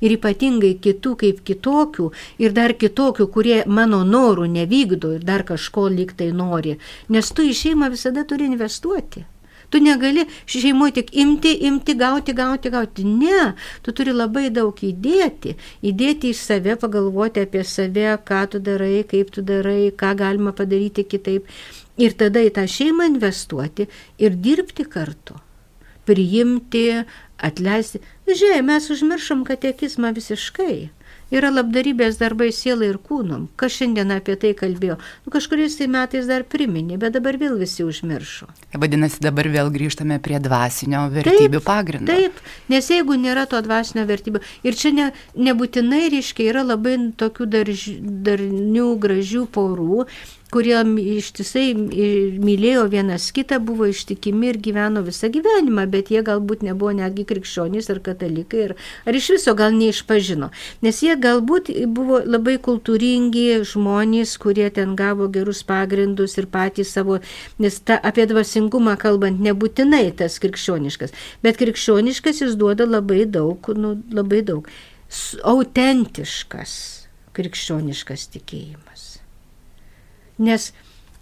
ir 0.01 0.15
ypatingai 0.15 0.73
kitų 0.81 1.15
kaip 1.23 1.43
kitokių, 1.45 2.09
ir 2.41 2.55
dar 2.57 2.73
kitokių, 2.81 3.27
kurie 3.35 3.59
mano 3.67 4.01
norų 4.07 4.47
nevykdo 4.55 5.13
ir 5.19 5.25
dar 5.27 5.45
kažko 5.47 5.85
liktai 5.93 6.31
nori, 6.33 6.79
nes 7.13 7.29
tu 7.29 7.45
į 7.45 7.53
šeimą 7.63 7.91
visada 7.93 8.25
turi 8.25 8.49
investuoti. 8.49 9.27
Tu 9.69 9.81
negali 9.83 10.25
šeimoje 10.49 10.95
tik 10.99 11.11
imti, 11.13 11.53
imti, 11.69 11.93
gauti, 11.97 12.33
gauti, 12.33 12.71
gauti. 12.73 13.05
Ne, 13.05 13.53
tu 13.85 13.93
turi 13.93 14.13
labai 14.15 14.49
daug 14.53 14.73
įdėti. 14.73 15.55
Įdėti 15.85 16.33
į 16.33 16.37
save, 16.37 16.77
pagalvoti 16.81 17.45
apie 17.45 17.63
save, 17.63 18.15
ką 18.25 18.41
tu 18.53 18.63
darai, 18.65 19.03
kaip 19.09 19.29
tu 19.35 19.45
darai, 19.45 19.91
ką 19.93 20.15
galima 20.17 20.55
padaryti 20.57 21.05
kitaip. 21.05 21.49
Ir 21.99 22.15
tada 22.17 22.41
į 22.41 22.53
tą 22.55 22.65
šeimą 22.69 23.09
investuoti 23.11 23.89
ir 24.17 24.37
dirbti 24.39 24.87
kartu. 24.89 25.37
Priimti, 26.09 27.03
atleisti. 27.37 28.01
Žiūrėk, 28.29 28.63
mes 28.65 28.87
užmiršom 28.95 29.43
katekizmą 29.45 30.15
visiškai 30.15 30.89
yra 31.33 31.51
labdarybės 31.53 32.17
darbai 32.19 32.49
sielai 32.55 32.89
ir 32.93 32.99
kūnom. 33.05 33.47
Kas 33.59 33.75
šiandien 33.77 34.13
apie 34.15 34.35
tai 34.39 34.53
kalbėjo? 34.57 34.97
Nu, 35.25 35.33
kažkuriais 35.33 35.77
tai 35.79 35.89
metais 35.91 36.29
dar 36.29 36.45
priminė, 36.49 36.97
bet 37.01 37.15
dabar 37.17 37.37
vėl 37.41 37.57
visi 37.59 37.85
užmiršo. 37.85 38.49
Vadinasi, 38.73 39.21
dabar 39.23 39.49
vėl 39.51 39.71
grįžtame 39.73 40.19
prie 40.23 40.39
dvasinio 40.43 41.05
vertybių 41.13 41.59
taip, 41.59 41.67
pagrindo. 41.67 42.09
Taip, 42.13 42.41
nes 42.71 42.89
jeigu 42.89 43.17
nėra 43.19 43.45
to 43.49 43.61
dvasinio 43.65 44.07
vertybių, 44.09 44.43
ir 44.65 44.79
čia 44.79 44.93
ne, 44.95 45.11
nebūtinai, 45.37 46.07
reiškia, 46.15 46.49
yra 46.53 46.65
labai 46.65 46.97
tokių 47.19 47.49
darž, 47.53 47.85
darnių, 48.29 48.89
gražių 49.01 49.45
porų, 49.53 50.05
kurie 50.53 50.77
ištisai 51.19 51.73
mylėjo 52.41 52.85
vienas 52.89 53.29
kitą, 53.35 53.59
buvo 53.61 53.87
ištikimi 53.89 54.49
ir 54.49 54.59
gyveno 54.65 55.03
visą 55.05 55.29
gyvenimą, 55.33 55.85
bet 55.91 56.09
jie 56.13 56.23
galbūt 56.25 56.63
nebuvo 56.65 56.93
netgi 56.97 57.25
krikščionys 57.29 57.89
ar 57.93 58.01
katalikai, 58.05 58.63
ar, 58.69 58.75
ar 59.05 59.19
iš 59.19 59.29
viso 59.35 59.53
gal 59.57 59.75
neišpažino. 59.77 60.49
Nes 60.85 61.01
jie 61.05 61.15
galbūt 61.21 61.71
buvo 61.93 62.21
labai 62.25 62.57
kultūringi 62.65 63.61
žmonės, 63.69 64.35
kurie 64.41 64.69
ten 64.73 64.95
gavo 64.99 65.29
gerus 65.29 65.61
pagrindus 65.67 66.37
ir 66.41 66.49
patys 66.49 66.95
savo, 66.97 67.19
nes 67.61 67.81
ta, 67.85 67.99
apie 68.01 68.25
dvasingumą 68.29 68.97
kalbant 69.01 69.41
nebūtinai 69.45 70.07
tas 70.17 70.39
krikščioniškas, 70.41 71.13
bet 71.45 71.61
krikščioniškas 71.61 72.43
jis 72.45 72.57
duoda 72.59 72.89
labai 72.89 73.25
daug, 73.29 73.73
nu, 73.77 73.99
labai 74.13 74.41
daug. 74.45 74.69
Autentiškas 75.49 76.73
krikščioniškas 77.37 78.29
tikėjimas. 78.35 78.88
Nes 80.39 80.69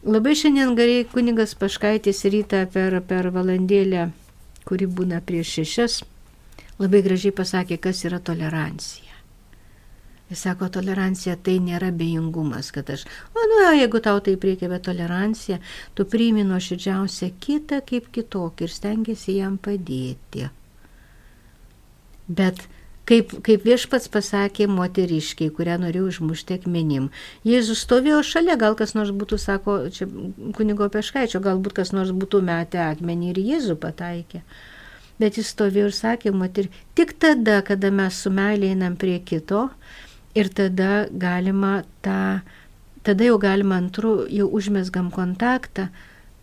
labai 0.06 0.36
šiandien 0.38 0.76
gerai 0.78 1.02
kunigas 1.10 1.56
Paškaitis 1.58 2.22
rytą 2.30 2.66
per, 2.70 3.00
per 3.10 3.32
valandėlę, 3.34 4.12
kuri 4.68 4.88
būna 4.88 5.24
prieš 5.26 5.58
šešias, 5.58 6.00
labai 6.78 7.02
gražiai 7.06 7.34
pasakė, 7.34 7.80
kas 7.82 8.04
yra 8.06 8.20
tolerancija. 8.22 9.08
Jis 10.28 10.42
sako, 10.44 10.68
tolerancija 10.76 11.38
tai 11.40 11.56
nėra 11.64 11.88
bejingumas, 11.96 12.74
kad 12.76 12.90
aš, 12.92 13.06
o 13.32 13.44
nu, 13.48 13.60
jeigu 13.80 14.02
tau 14.04 14.20
taip 14.24 14.44
reikia, 14.44 14.68
bet 14.68 14.84
tolerancija, 14.84 15.62
tu 15.96 16.06
priimi 16.06 16.44
nuoširdžiausią 16.46 17.30
kitą 17.44 17.80
kaip 17.88 18.10
kitokį 18.12 18.68
ir 18.68 18.74
stengiasi 18.74 19.38
jam 19.38 19.56
padėti. 19.58 20.50
Bet 22.28 22.68
kaip, 23.08 23.32
kaip 23.46 23.66
viešpats 23.68 24.10
pasakė 24.12 24.68
moteriškiai, 24.72 25.52
kurią 25.56 25.78
norėjau 25.84 26.10
užmušti 26.12 26.58
akmenim. 26.60 27.10
Jėzus 27.48 27.86
stovėjo 27.86 28.22
šalia, 28.28 28.58
gal 28.60 28.76
kas 28.80 28.94
nors 28.98 29.14
būtų, 29.16 29.40
sako, 29.42 29.78
čia 29.94 30.10
kunigo 30.58 30.90
peškaičio, 30.94 31.42
galbūt 31.44 31.78
kas 31.80 31.94
nors 31.96 32.12
būtų 32.12 32.44
metę 32.48 32.82
akmenį 32.84 33.32
ir 33.32 33.42
Jėzų 33.54 33.78
pataikė. 33.84 34.44
Bet 35.18 35.40
jis 35.40 35.50
stovėjo 35.56 35.90
ir 35.90 35.96
sakė, 35.98 36.34
moterį, 36.36 36.70
tik 36.98 37.16
tada, 37.22 37.62
kada 37.66 37.90
mes 37.90 38.20
su 38.22 38.30
meilė 38.34 38.74
einam 38.76 39.00
prie 39.00 39.18
kito 39.26 39.70
ir 40.38 40.52
tada 40.54 41.08
galima 41.10 41.80
tą, 42.06 42.44
tada 43.08 43.26
jau 43.26 43.40
galima 43.42 43.80
antrų, 43.82 44.28
jau 44.30 44.46
užmesgam 44.60 45.10
kontaktą, 45.16 45.88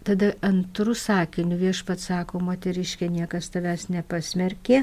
tada 0.04 0.32
antrų 0.44 0.96
sakinių 0.98 1.60
viešpats 1.60 2.10
sako, 2.10 2.42
moteriškė 2.42 3.06
niekas 3.12 3.52
tavęs 3.54 3.86
nepasmerkė, 3.94 4.82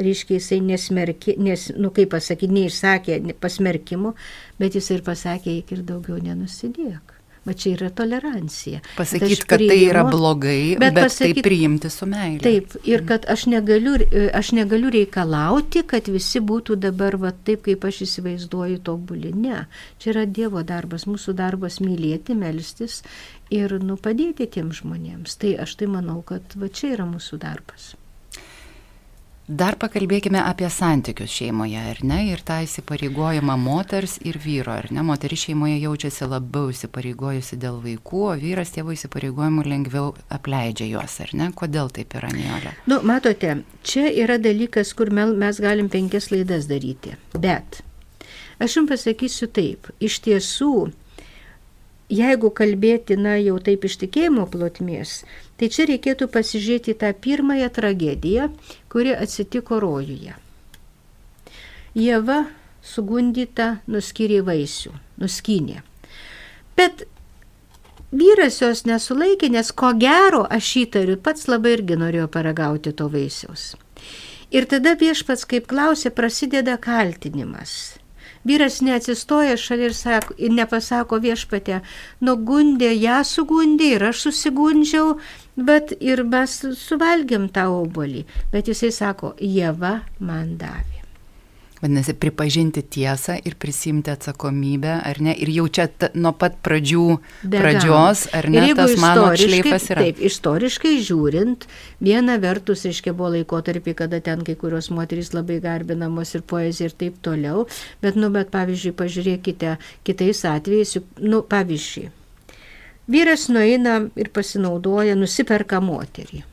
reiškia 0.00 0.38
jisai 0.38 0.60
nesmerkė, 0.64 1.36
nes, 1.42 1.70
nu 1.78 1.90
kaip 1.94 2.12
pasakyti, 2.14 2.52
neišsakė 2.54 3.18
pasmerkimo, 3.42 4.14
bet 4.60 4.78
jis 4.78 4.92
ir 4.94 5.04
pasakė, 5.06 5.58
eik 5.58 5.74
ir 5.76 5.84
daugiau 5.86 6.20
nenusidėk. 6.22 7.12
Bet 7.44 7.58
čia 7.60 7.74
yra 7.74 7.90
tolerancija. 7.92 8.78
Pasakyti, 8.96 9.44
kad 9.44 9.60
priimu, 9.60 9.72
tai 9.74 9.88
yra 9.90 10.04
blogai, 10.08 10.60
bet, 10.80 10.94
bet 10.96 11.10
pasakyt, 11.10 11.36
tai 11.36 11.42
priimti 11.44 11.90
su 11.92 12.06
meile. 12.08 12.40
Taip, 12.40 12.76
ir 12.88 13.02
kad 13.04 13.26
aš 13.28 13.44
negaliu, 13.52 13.98
aš 14.32 14.54
negaliu 14.56 14.88
reikalauti, 14.94 15.82
kad 15.90 16.08
visi 16.08 16.40
būtų 16.40 16.78
dabar 16.80 17.18
va, 17.20 17.34
taip, 17.44 17.66
kaip 17.66 17.84
aš 17.84 18.00
įsivaizduoju, 18.06 18.80
tobuli. 18.88 19.34
Ne, 19.36 19.66
čia 20.00 20.14
yra 20.14 20.24
Dievo 20.24 20.64
darbas, 20.64 21.04
mūsų 21.10 21.36
darbas 21.36 21.82
mylėti, 21.84 22.32
melstis 22.38 23.02
ir 23.52 23.76
nu, 23.76 23.98
padėti 24.00 24.48
tiems 24.56 24.80
žmonėms. 24.80 25.36
Tai 25.36 25.52
aš 25.66 25.76
tai 25.82 25.90
manau, 25.92 26.22
kad 26.24 26.56
va, 26.56 26.72
čia 26.72 26.94
yra 26.96 27.04
mūsų 27.12 27.42
darbas. 27.44 27.92
Dar 29.44 29.76
pakalbėkime 29.76 30.40
apie 30.40 30.70
santykius 30.72 31.28
šeimoje, 31.36 31.76
ar 31.76 31.98
ne, 32.00 32.22
ir 32.30 32.40
tą 32.48 32.62
įsipareigojimą 32.64 33.58
moters 33.60 34.14
ir 34.24 34.38
vyro, 34.40 34.72
ar 34.72 34.88
ne, 34.88 35.02
moteris 35.04 35.42
šeimoje 35.44 35.82
jaučiasi 35.82 36.24
labiau 36.30 36.70
įsipareigojusi 36.72 37.58
dėl 37.60 37.76
vaikų, 37.82 38.22
o 38.30 38.38
vyras 38.40 38.72
tėvų 38.72 38.94
įsipareigojimų 38.96 39.66
lengviau 39.68 40.14
apleidžia 40.32 40.88
juos, 40.88 41.18
ar 41.20 41.34
ne, 41.36 41.50
kodėl 41.52 41.92
taip 41.92 42.16
yra, 42.16 42.32
Niolė? 42.32 42.72
Nu, 42.88 43.02
matote, 43.04 43.58
čia 43.84 44.06
yra 44.08 44.38
dalykas, 44.40 44.94
kur 44.96 45.12
mes 45.12 45.60
galim 45.60 45.92
penkias 45.92 46.30
laidas 46.32 46.64
daryti, 46.72 47.12
bet 47.36 47.82
aš 48.56 48.78
jums 48.78 48.94
pasakysiu 48.94 49.52
taip, 49.52 49.92
iš 50.00 50.22
tiesų, 50.24 50.72
jeigu 52.12 52.50
kalbėti, 52.50 53.16
na, 53.16 53.36
jau 53.40 53.56
taip 53.62 53.86
iš 53.88 53.98
tikėjimo 54.02 54.44
plotmės, 54.50 55.22
Tai 55.54 55.70
čia 55.70 55.86
reikėtų 55.86 56.26
pasižiūrėti 56.34 56.96
tą 56.98 57.12
pirmąją 57.14 57.70
tragediją, 57.74 58.48
kuri 58.90 59.14
atsitiko 59.14 59.78
rojuje. 59.82 60.34
Jėva 61.94 62.40
sugundyta 62.82 63.68
nuskyrė 63.86 64.40
vaisių, 64.48 64.96
nuskynė. 65.22 65.84
Bet 66.74 67.06
vyras 68.10 68.58
jos 68.64 68.82
nesulaikė, 68.90 69.52
nes 69.54 69.70
ko 69.70 69.92
gero 69.94 70.42
aš 70.50 70.72
įtariu, 70.82 71.20
pats 71.22 71.46
labai 71.46 71.76
irgi 71.78 72.00
norėjo 72.02 72.26
paragauti 72.34 72.90
to 72.98 73.06
vaisiaus. 73.12 73.76
Ir 74.50 74.66
tada 74.70 74.98
viešpats, 74.98 75.46
kaip 75.46 75.70
klausė, 75.70 76.10
prasideda 76.10 76.74
kaltinimas. 76.82 77.94
Vyras 78.44 78.80
neatsistoja 78.84 79.56
šalia 79.56 79.90
ir, 79.90 79.96
sako, 79.96 80.36
ir 80.36 80.52
nepasako 80.52 81.20
viešpatė, 81.24 81.80
nugundė, 82.24 82.92
ją 82.92 83.22
sugundė 83.24 83.94
ir 83.96 84.08
aš 84.10 84.26
susigundžiau, 84.28 85.14
bet 85.56 85.94
ir 86.00 86.24
mes 86.28 86.58
suvalgiam 86.80 87.48
tą 87.48 87.70
obolį. 87.82 88.26
Bet 88.52 88.68
jisai 88.72 88.92
sako, 88.92 89.32
Jėva 89.40 90.00
man 90.20 90.58
davė. 90.60 90.93
Vadinasi, 91.84 92.14
pripažinti 92.16 92.80
tiesą 92.80 93.34
ir 93.44 93.58
prisimti 93.60 94.08
atsakomybę, 94.08 94.94
ar 95.04 95.18
ne? 95.20 95.34
Ir 95.36 95.50
jau 95.52 95.66
čia 95.68 95.84
ta, 95.92 96.08
nuo 96.16 96.30
pat 96.32 96.54
pradžių, 96.64 97.02
Be 97.52 97.58
pradžios, 97.60 98.22
ar 98.32 98.48
ne, 98.48 98.62
tas 98.78 98.94
mano 99.02 99.26
šleifas 99.36 99.90
yra. 99.92 100.06
Taip, 100.06 100.22
istoriškai 100.24 100.94
žiūrint, 101.04 101.66
viena 102.00 102.38
vertus, 102.40 102.86
reiškia, 102.88 103.12
buvo 103.12 103.34
laikotarpį, 103.34 103.92
kada 103.98 104.22
ten 104.24 104.46
kai 104.46 104.54
kurios 104.56 104.88
moterys 104.96 105.34
labai 105.36 105.58
garbinamos 105.60 106.32
ir 106.38 106.46
poezija 106.48 106.88
ir 106.88 106.96
taip 107.04 107.18
toliau, 107.20 107.66
bet, 108.00 108.16
nu, 108.16 108.32
bet 108.32 108.48
pavyzdžiui, 108.54 108.94
pažiūrėkite 109.02 109.74
kitais 110.08 110.40
atvejais, 110.48 110.96
nu, 111.20 111.42
pavyzdžiui, 111.52 112.08
vyras 113.12 113.50
nueina 113.52 113.98
ir 114.16 114.32
pasinaudoja, 114.32 115.20
nusiperka 115.20 115.84
moterį. 115.84 116.46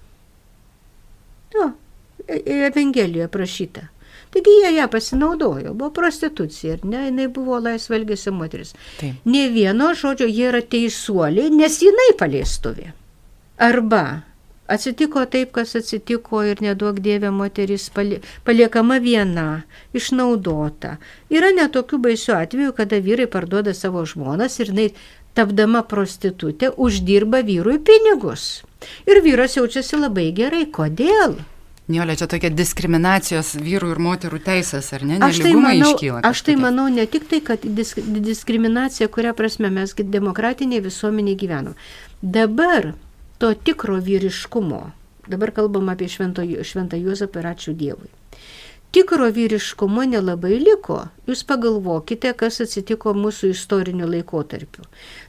Nu, 1.56 1.72
Evangelijoje 2.28 3.32
prašyta. 3.32 3.88
Taigi 4.32 4.56
jie 4.62 4.72
ją 4.78 4.88
pasinaudojo, 4.88 5.74
buvo 5.74 5.92
prostitucija, 5.92 6.78
ar 6.78 6.88
ne, 6.88 7.06
jinai 7.10 7.28
buvo 7.36 7.60
laisvalgėsi 7.60 8.32
moteris. 8.32 8.72
Taip. 9.02 9.24
Ne 9.28 9.48
vieno 9.52 9.92
žodžio 9.98 10.30
jie 10.32 10.48
yra 10.54 10.62
teisuoliai, 10.64 11.52
nes 11.52 11.80
jinai 11.84 12.12
paleistuvė. 12.20 12.94
Arba 13.62 14.04
atsitiko 14.72 15.26
taip, 15.28 15.52
kas 15.58 15.76
atsitiko 15.76 16.46
ir 16.48 16.64
nedaug 16.64 17.00
dievė 17.04 17.32
moteris 17.36 17.90
paliekama 18.48 19.02
viena, 19.04 19.48
išnaudota. 19.98 20.96
Yra 21.34 21.52
netokių 21.58 22.00
baisių 22.08 22.38
atvejų, 22.40 22.76
kada 22.80 23.02
vyrai 23.04 23.28
parduoda 23.32 23.76
savo 23.76 24.06
žmonas 24.08 24.60
ir 24.64 24.72
jinai 24.72 24.90
tapdama 25.36 25.84
prostitutė 25.92 26.72
uždirba 26.78 27.44
vyrui 27.48 27.80
pinigus. 27.84 28.64
Ir 29.10 29.22
vyras 29.26 29.60
jaučiasi 29.60 30.00
labai 30.00 30.32
gerai. 30.36 30.66
Kodėl? 30.72 31.42
Niolė, 31.92 32.16
čia 32.20 32.28
tokia 32.32 32.52
diskriminacijos 32.54 33.54
vyrų 33.60 33.92
ir 33.96 34.02
moterų 34.06 34.40
teisės, 34.46 34.92
ar 34.96 35.04
ne? 35.08 35.20
Aš 35.26 35.42
tai, 35.44 35.52
manau, 35.58 35.92
iškyla, 35.92 36.22
aš 36.30 36.44
tai 36.48 36.56
manau 36.60 36.88
ne 36.94 37.06
tik 37.10 37.28
tai, 37.32 37.42
kad 37.46 37.66
disk, 37.80 38.00
diskriminacija, 38.00 39.10
kuria 39.12 39.36
prasme 39.38 39.72
mes 39.74 39.96
demokratinėje 39.98 40.86
visuomenėje 40.88 41.42
gyvenam. 41.44 41.78
Dabar 42.22 42.94
to 43.42 43.52
tikro 43.68 44.00
vyriškumo, 44.04 44.82
dabar 45.28 45.52
kalbam 45.56 45.92
apie 45.94 46.10
šventą, 46.12 46.48
šventą 46.64 47.00
Juozapą 47.02 47.44
ir 47.44 47.52
ačiū 47.54 47.76
Dievui. 47.78 48.12
Tikro 48.92 49.30
vyriškumo 49.32 50.04
nelabai 50.04 50.58
liko. 50.60 50.98
Jūs 51.30 51.46
pagalvokite, 51.48 52.34
kas 52.36 52.60
atsitiko 52.66 53.14
mūsų 53.16 53.54
istoriniu 53.54 54.10
laikotarpiu. 54.12 54.84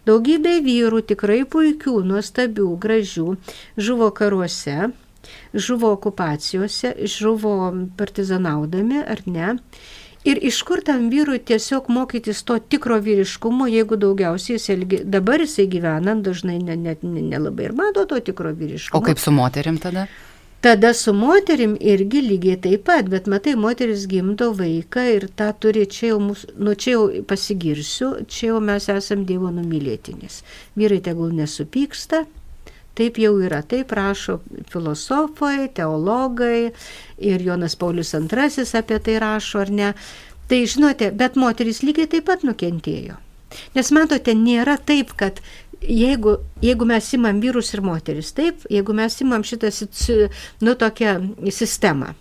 Daugybė 0.08 0.56
vyrų 0.66 1.04
tikrai 1.12 1.44
puikių, 1.46 2.00
nuostabių, 2.08 2.66
gražių 2.82 3.36
žuvo 3.78 4.08
karuose, 4.18 4.90
žuvo 5.54 5.92
okupacijose, 5.92 6.94
žuvo 7.04 7.72
partizanaudami 7.96 9.02
ar 9.06 9.22
ne. 9.26 9.56
Ir 10.24 10.38
iš 10.46 10.60
kur 10.62 10.78
tam 10.86 11.08
vyrui 11.10 11.40
tiesiog 11.42 11.88
mokytis 11.90 12.44
to 12.46 12.58
tikro 12.58 13.00
vyriškumo, 13.02 13.66
jeigu 13.66 13.96
daugiausiai 13.98 14.54
jis 14.54 14.68
elgi, 14.70 15.00
dabar 15.04 15.42
jisai 15.42 15.66
gyvenant 15.70 16.22
dažnai 16.22 16.60
net 16.62 17.02
nelabai 17.02 17.32
ne, 17.32 17.56
ne 17.58 17.64
ir 17.64 17.72
mato 17.80 18.04
to 18.06 18.20
tikro 18.20 18.52
vyriškumo. 18.54 19.02
O 19.02 19.06
kaip 19.06 19.18
su 19.18 19.34
moterim 19.34 19.80
tada? 19.82 20.06
Tada 20.62 20.94
su 20.94 21.12
moterim 21.12 21.72
irgi 21.80 22.20
lygiai 22.22 22.60
taip 22.62 22.84
pat, 22.86 23.08
bet 23.10 23.26
matai, 23.26 23.56
moteris 23.58 24.04
gimdo 24.06 24.52
vaiką 24.54 25.02
ir 25.16 25.24
tą 25.40 25.48
turi, 25.58 25.88
čia 25.90 26.12
jau, 26.12 26.20
mūsų, 26.22 26.52
nu, 26.62 26.74
čia 26.78 26.92
jau 26.94 27.24
pasigirsiu, 27.26 28.12
čia 28.30 28.52
jau 28.52 28.60
mes 28.62 28.86
esam 28.94 29.24
Dievo 29.26 29.50
numylėtinis. 29.50 30.36
Vyrai 30.78 31.00
tegul 31.02 31.34
nesupyksta, 31.34 32.22
Taip 33.02 33.18
jau 33.18 33.32
yra, 33.42 33.64
taip 33.66 33.90
rašo 33.98 34.36
filosofai, 34.70 35.66
teologai 35.74 36.70
ir 37.18 37.42
Jonas 37.42 37.74
Paulius 37.74 38.14
II 38.14 38.68
apie 38.78 38.98
tai 39.02 39.16
rašo, 39.18 39.58
ar 39.64 39.72
ne. 39.74 39.88
Tai 40.46 40.60
žinote, 40.70 41.08
bet 41.10 41.34
moteris 41.34 41.82
lygiai 41.82 42.06
taip 42.12 42.28
pat 42.30 42.44
nukentėjo. 42.46 43.18
Nes 43.74 43.90
matote, 43.90 44.36
nėra 44.38 44.76
taip, 44.78 45.10
kad 45.18 45.40
jeigu, 45.82 46.36
jeigu 46.62 46.86
mes 46.86 47.08
imam 47.18 47.40
vyrus 47.42 47.72
ir 47.74 47.82
moteris, 47.82 48.30
taip, 48.36 48.62
jeigu 48.70 48.94
mes 48.94 49.18
imam 49.24 49.42
šitą, 49.42 49.72
nu, 50.62 50.76
tokią 50.78 51.16
sistemą, 51.50 52.12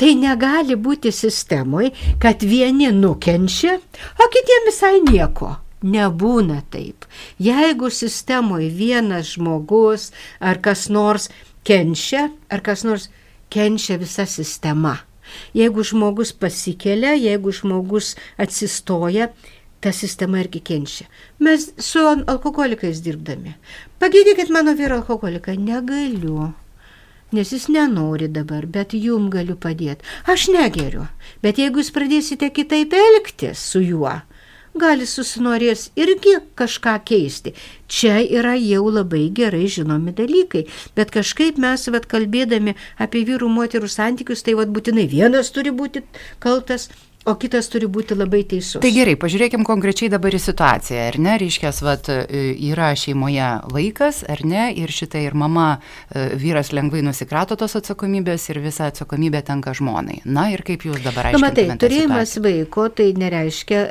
tai 0.00 0.14
negali 0.16 0.78
būti 0.80 1.12
sistemoje, 1.12 1.92
kad 2.22 2.40
vieni 2.40 2.88
nukenčia, 2.96 3.76
o 4.16 4.30
kitiems 4.32 4.70
visai 4.70 4.96
nieko. 5.04 5.52
Nebūna 5.82 6.60
taip. 6.70 7.06
Jeigu 7.42 7.90
sistemoje 7.90 8.70
vienas 8.70 9.34
žmogus 9.34 10.10
ar 10.38 10.60
kas 10.62 10.88
nors 10.88 11.28
kenčia, 11.66 12.28
ar 12.50 12.62
kas 12.62 12.84
nors 12.86 13.08
kenčia 13.50 13.98
visa 13.98 14.26
sistema. 14.26 15.00
Jeigu 15.56 15.82
žmogus 15.86 16.32
pasikelia, 16.32 17.14
jeigu 17.16 17.52
žmogus 17.54 18.14
atsistoja, 18.38 19.30
ta 19.82 19.92
sistema 19.92 20.40
irgi 20.40 20.60
kenčia. 20.60 21.06
Mes 21.38 21.70
su 21.78 22.02
alkoholikais 22.06 23.02
dirbdami. 23.02 23.54
Pagydykit 23.98 24.50
mano 24.54 24.76
vyro 24.78 25.00
alkoholiką, 25.00 25.56
negaliu. 25.58 26.52
Nes 27.32 27.50
jis 27.52 27.66
nenori 27.72 28.28
dabar, 28.28 28.66
bet 28.68 28.92
jum 28.94 29.30
galiu 29.32 29.56
padėti. 29.56 30.04
Aš 30.28 30.50
negeriu. 30.52 31.06
Bet 31.42 31.58
jeigu 31.58 31.80
jūs 31.80 31.90
pradėsite 31.94 32.50
kitaip 32.54 32.92
elgtis 32.92 33.62
su 33.72 33.80
juo, 33.82 34.12
gali 34.78 35.06
susinorės 35.06 35.90
irgi 35.98 36.38
kažką 36.56 36.96
keisti. 37.08 37.52
Čia 37.92 38.20
yra 38.24 38.54
jau 38.56 38.86
labai 38.88 39.26
gerai 39.34 39.66
žinomi 39.68 40.14
dalykai, 40.16 40.64
bet 40.96 41.12
kažkaip 41.12 41.60
mes, 41.60 41.86
vad 41.92 42.08
kalbėdami 42.08 42.76
apie 42.98 43.24
vyrų 43.28 43.50
moterų 43.52 43.90
santykius, 43.92 44.44
tai 44.46 44.56
vad 44.56 44.72
būtinai 44.72 45.06
vienas 45.10 45.52
turi 45.52 45.74
būti 45.76 46.04
kaltas, 46.40 46.88
O 47.22 47.36
kitas 47.38 47.68
turi 47.70 47.86
būti 47.86 48.16
labai 48.18 48.40
teisus. 48.50 48.80
Tai 48.82 48.90
gerai, 48.90 49.14
pažiūrėkim 49.20 49.62
konkrečiai 49.66 50.10
dabar 50.10 50.34
į 50.34 50.40
situaciją, 50.42 51.02
ar 51.12 51.18
ne, 51.22 51.34
reiškia, 51.38 51.70
vat, 51.86 52.08
yra 52.10 52.88
šeimoje 52.98 53.50
vaikas, 53.70 54.22
ar 54.32 54.42
ne, 54.48 54.64
ir 54.74 54.90
šitai 54.90 55.22
ir 55.28 55.36
mama, 55.38 55.68
e, 56.10 56.24
vyras 56.40 56.72
lengvai 56.74 57.04
nusikrato 57.06 57.54
tos 57.60 57.78
atsakomybės 57.78 58.48
ir 58.50 58.58
visa 58.64 58.88
atsakomybė 58.90 59.44
tenka 59.46 59.74
žmonai. 59.78 60.18
Na 60.26 60.48
ir 60.50 60.64
kaip 60.66 60.82
jūs 60.88 60.98
dabar 61.04 61.30
aiškinate? 61.30 61.66
Na, 61.68 61.76
matai, 61.76 61.78
turėjimas 61.84 62.34
vaiko 62.42 62.88
tai 62.90 63.12
nereiškia, 63.22 63.84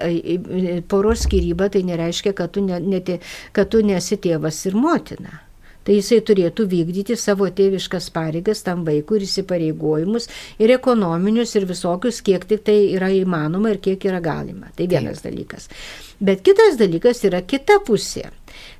poros 0.91 1.23
skyryba 1.23 1.69
tai 1.71 1.85
nereiškia, 1.87 2.35
kad 2.35 2.51
tu, 2.51 2.65
ne, 2.67 2.81
ne, 2.83 3.21
kad 3.55 3.71
tu 3.71 3.79
nesi 3.85 4.19
tėvas 4.19 4.59
ir 4.67 4.75
motina 4.75 5.39
tai 5.87 5.97
jisai 5.97 6.21
turėtų 6.27 6.67
vykdyti 6.71 7.17
savo 7.19 7.49
tėviškas 7.49 8.11
pareigas 8.15 8.63
tam 8.65 8.85
vaikui 8.87 9.19
ir 9.19 9.27
įsipareigojimus 9.27 10.29
ir 10.61 10.75
ekonominius 10.77 11.55
ir 11.57 11.67
visokius, 11.69 12.21
kiek 12.25 12.45
tik 12.49 12.65
tai 12.67 12.77
yra 12.95 13.11
įmanoma 13.15 13.73
ir 13.73 13.81
kiek 13.83 14.05
yra 14.09 14.21
galima. 14.23 14.69
Tai 14.77 14.87
vienas 14.91 15.21
Taip. 15.21 15.31
dalykas. 15.31 15.69
Bet 16.21 16.43
kitas 16.45 16.77
dalykas 16.77 17.23
yra 17.25 17.41
kita 17.41 17.79
pusė. 17.87 18.29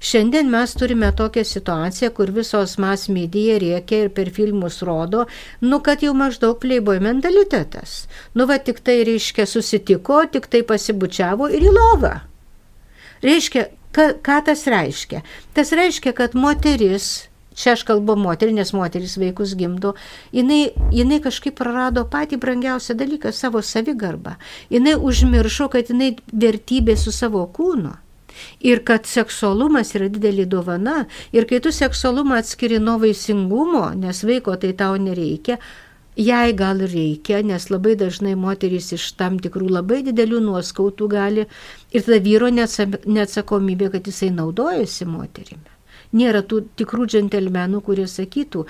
Šiandien 0.02 0.50
mes 0.52 0.74
turime 0.78 1.10
tokią 1.18 1.44
situaciją, 1.48 2.12
kur 2.18 2.32
visos 2.36 2.76
mas 2.82 3.08
medija 3.10 3.58
rėkia 3.62 4.06
ir 4.06 4.10
per 4.14 4.30
filmus 4.34 4.82
rodo, 4.86 5.26
nu, 5.62 5.80
kad 5.86 6.04
jau 6.06 6.14
maždaug 6.18 6.60
pleiboy 6.62 7.00
mentalitetas. 7.02 8.06
Nu, 8.38 8.46
va, 8.50 8.60
tik 8.62 8.82
tai 8.86 9.00
reiškia 9.08 9.48
susitiko, 9.50 10.24
tik 10.34 10.50
tai 10.54 10.62
pasibučiavo 10.68 11.50
ir 11.50 11.66
į 11.66 11.74
lovą. 11.78 12.16
Reiškia, 13.26 13.68
Ka, 13.92 14.14
ką 14.24 14.38
tas 14.48 14.64
reiškia? 14.72 15.22
Tas 15.54 15.74
reiškia, 15.76 16.14
kad 16.16 16.36
moteris, 16.36 17.28
čia 17.58 17.74
aš 17.76 17.84
kalbu 17.88 18.16
moterį, 18.20 18.56
nes 18.62 18.72
moteris 18.76 19.18
vaikus 19.20 19.56
gimdo, 19.60 19.94
jinai, 20.36 20.72
jinai 20.96 21.20
kažkaip 21.24 21.58
prarado 21.60 22.06
patį 22.08 22.40
brangiausią 22.40 22.96
dalyką- 23.00 23.34
savo 23.42 23.62
savigarbą. 23.62 24.38
Jinai 24.72 24.96
užmiršo, 24.96 25.70
kad 25.70 25.92
jinai 25.92 26.16
vertybė 26.32 26.98
su 26.98 27.12
savo 27.12 27.46
kūnu. 27.48 27.98
Ir 28.62 28.80
kad 28.80 29.06
seksualumas 29.06 29.94
yra 29.94 30.08
didelė 30.10 30.46
dovana. 30.48 31.06
Ir 31.34 31.46
kai 31.46 31.60
tu 31.60 31.70
seksualumą 31.70 32.40
atskiri 32.40 32.80
nuo 32.80 32.98
vaisingumo, 32.98 33.94
nes 33.96 34.24
vaiko 34.24 34.56
tai 34.56 34.72
tau 34.72 34.96
nereikia, 34.96 35.58
jai 36.18 36.54
gal 36.54 36.80
reikia, 36.80 37.42
nes 37.44 37.70
labai 37.72 37.96
dažnai 37.96 38.36
moterys 38.36 38.92
iš 38.98 39.12
tam 39.20 39.40
tikrų 39.40 39.70
labai 39.72 40.02
didelių 40.08 40.42
nuoskautų 40.48 41.08
gali 41.12 41.46
ir 41.92 42.08
tada 42.08 42.20
vyro 42.24 42.50
neatsakomybė, 42.52 43.92
kad 43.96 44.08
jisai 44.08 44.32
naudojasi 44.36 45.08
moterimi. 45.08 45.70
Nėra 46.12 46.42
tų 46.44 46.62
tikrų 46.80 47.06
džentelmenų, 47.08 47.80
kurie 47.86 48.06
sakytų, 48.12 48.66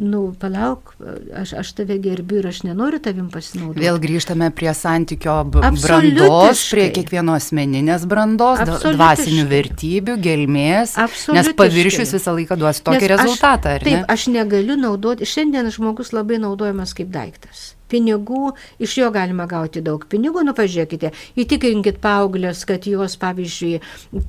nu, 0.00 0.20
palauk, 0.40 0.94
aš, 1.36 1.52
aš 1.60 1.72
tave 1.80 1.98
gerbiu 2.00 2.40
ir 2.40 2.48
aš 2.48 2.62
nenoriu 2.64 3.02
tavim 3.04 3.28
pasinaudoti. 3.32 3.84
Vėl 3.84 4.00
grįžtame 4.00 4.48
prie 4.56 4.72
santykio 4.76 5.36
brandos, 5.50 6.64
prie 6.72 6.88
kiekvieno 6.96 7.36
asmeninės 7.36 8.08
brandos, 8.08 8.64
dvasinių 8.84 9.44
vertybių, 9.52 10.16
gelmės, 10.24 10.96
nes 11.36 11.52
paviršius 11.58 12.16
visą 12.16 12.36
laiką 12.40 12.58
duos 12.60 12.80
tokį 12.80 13.02
nes 13.02 13.12
rezultatą. 13.12 13.76
Aš, 13.76 13.86
taip, 13.90 14.10
aš 14.16 14.28
negaliu 14.32 14.80
naudoti, 14.80 15.28
šiandien 15.28 15.68
žmogus 15.74 16.14
labai 16.16 16.40
naudojamas 16.40 16.96
kaip 16.96 17.12
daiktas 17.12 17.73
pinigų, 17.90 18.52
iš 18.82 18.96
jo 19.00 19.10
galima 19.14 19.46
gauti 19.50 19.82
daug 19.84 20.04
pinigų. 20.10 20.44
Nu, 20.46 20.54
pažiūrėkite, 20.56 21.12
įtikrinkit 21.40 22.00
paauglės, 22.04 22.64
kad 22.68 22.88
jos, 22.88 23.16
pavyzdžiui, 23.20 23.80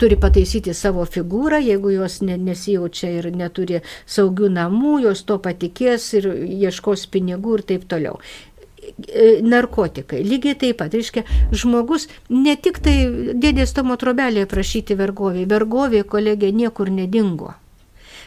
turi 0.01 0.19
pataisyti 0.21 0.75
savo 0.77 1.05
figūrą, 1.09 1.61
jeigu 1.63 1.93
jos 1.95 2.21
nesijaučia 2.25 3.13
ir 3.19 3.31
neturi 3.35 3.81
saugių 4.05 4.51
namų, 4.57 4.99
jos 5.07 5.23
to 5.27 5.39
patikės 5.43 6.11
ir 6.19 6.29
ieškos 6.65 7.07
pinigų 7.13 7.59
ir 7.59 7.65
taip 7.73 7.89
toliau 7.91 8.19
e, 8.21 9.41
narkotikai, 9.41 10.23
lygiai 10.25 10.57
taip 10.61 10.81
pat. 10.83 10.95
Reiškia, 10.95 11.25
žmogus 11.55 12.09
ne 12.29 12.55
tik 12.55 12.81
tai 12.85 12.97
dėdės 13.33 13.75
Tomo 13.75 13.97
trobelėje 13.99 14.49
prašyti 14.51 14.97
vergovė, 14.99 15.45
vergovė 15.49 16.05
kolegė 16.07 16.53
niekur 16.55 16.93
nedingo. 16.93 17.55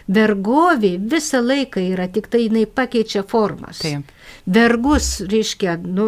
Vergovė 0.09 0.95
visą 1.13 1.43
laiką 1.45 1.83
yra, 1.93 2.09
tik 2.09 2.31
tai 2.33 2.47
jinai 2.47 2.65
pakeičia 2.65 3.27
formas. 3.29 3.83
Taip. 3.85 4.15
Vergus, 4.49 5.21
reiškia, 5.29 5.77
nu, 5.85 6.07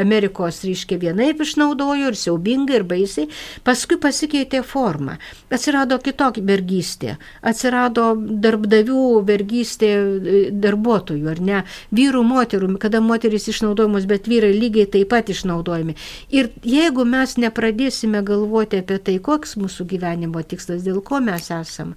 Amerikos, 0.00 0.62
reiškia, 0.64 0.96
vienaip 1.02 1.42
išnaudojo 1.44 2.08
ir 2.08 2.16
siaubingai, 2.16 2.78
ir 2.78 2.86
baisiai, 2.88 3.28
paskui 3.64 3.98
pasikeitė 4.00 4.62
forma. 4.64 5.18
Atsirado 5.52 5.98
kitokia 6.00 6.44
vergystė, 6.48 7.16
atsirado 7.44 8.06
darbdavių 8.16 9.04
vergystė 9.28 9.90
e, 9.92 10.40
darbuotojų, 10.64 11.28
ar 11.34 11.42
ne, 11.44 11.62
vyrų, 11.92 12.24
moterų, 12.30 12.70
kada 12.80 13.02
moteris 13.04 13.50
išnaudojamos, 13.52 14.08
bet 14.08 14.32
vyrai 14.32 14.54
lygiai 14.56 14.88
taip 14.96 15.12
pat 15.12 15.28
išnaudojami. 15.34 15.98
Ir 16.32 16.48
jeigu 16.64 17.04
mes 17.04 17.36
nepradėsime 17.36 18.24
galvoti 18.24 18.80
apie 18.80 18.96
tai, 19.04 19.18
koks 19.20 19.58
mūsų 19.60 19.88
gyvenimo 19.92 20.40
tikslas, 20.40 20.86
dėl 20.88 21.04
ko 21.04 21.20
mes 21.20 21.52
esam, 21.52 21.92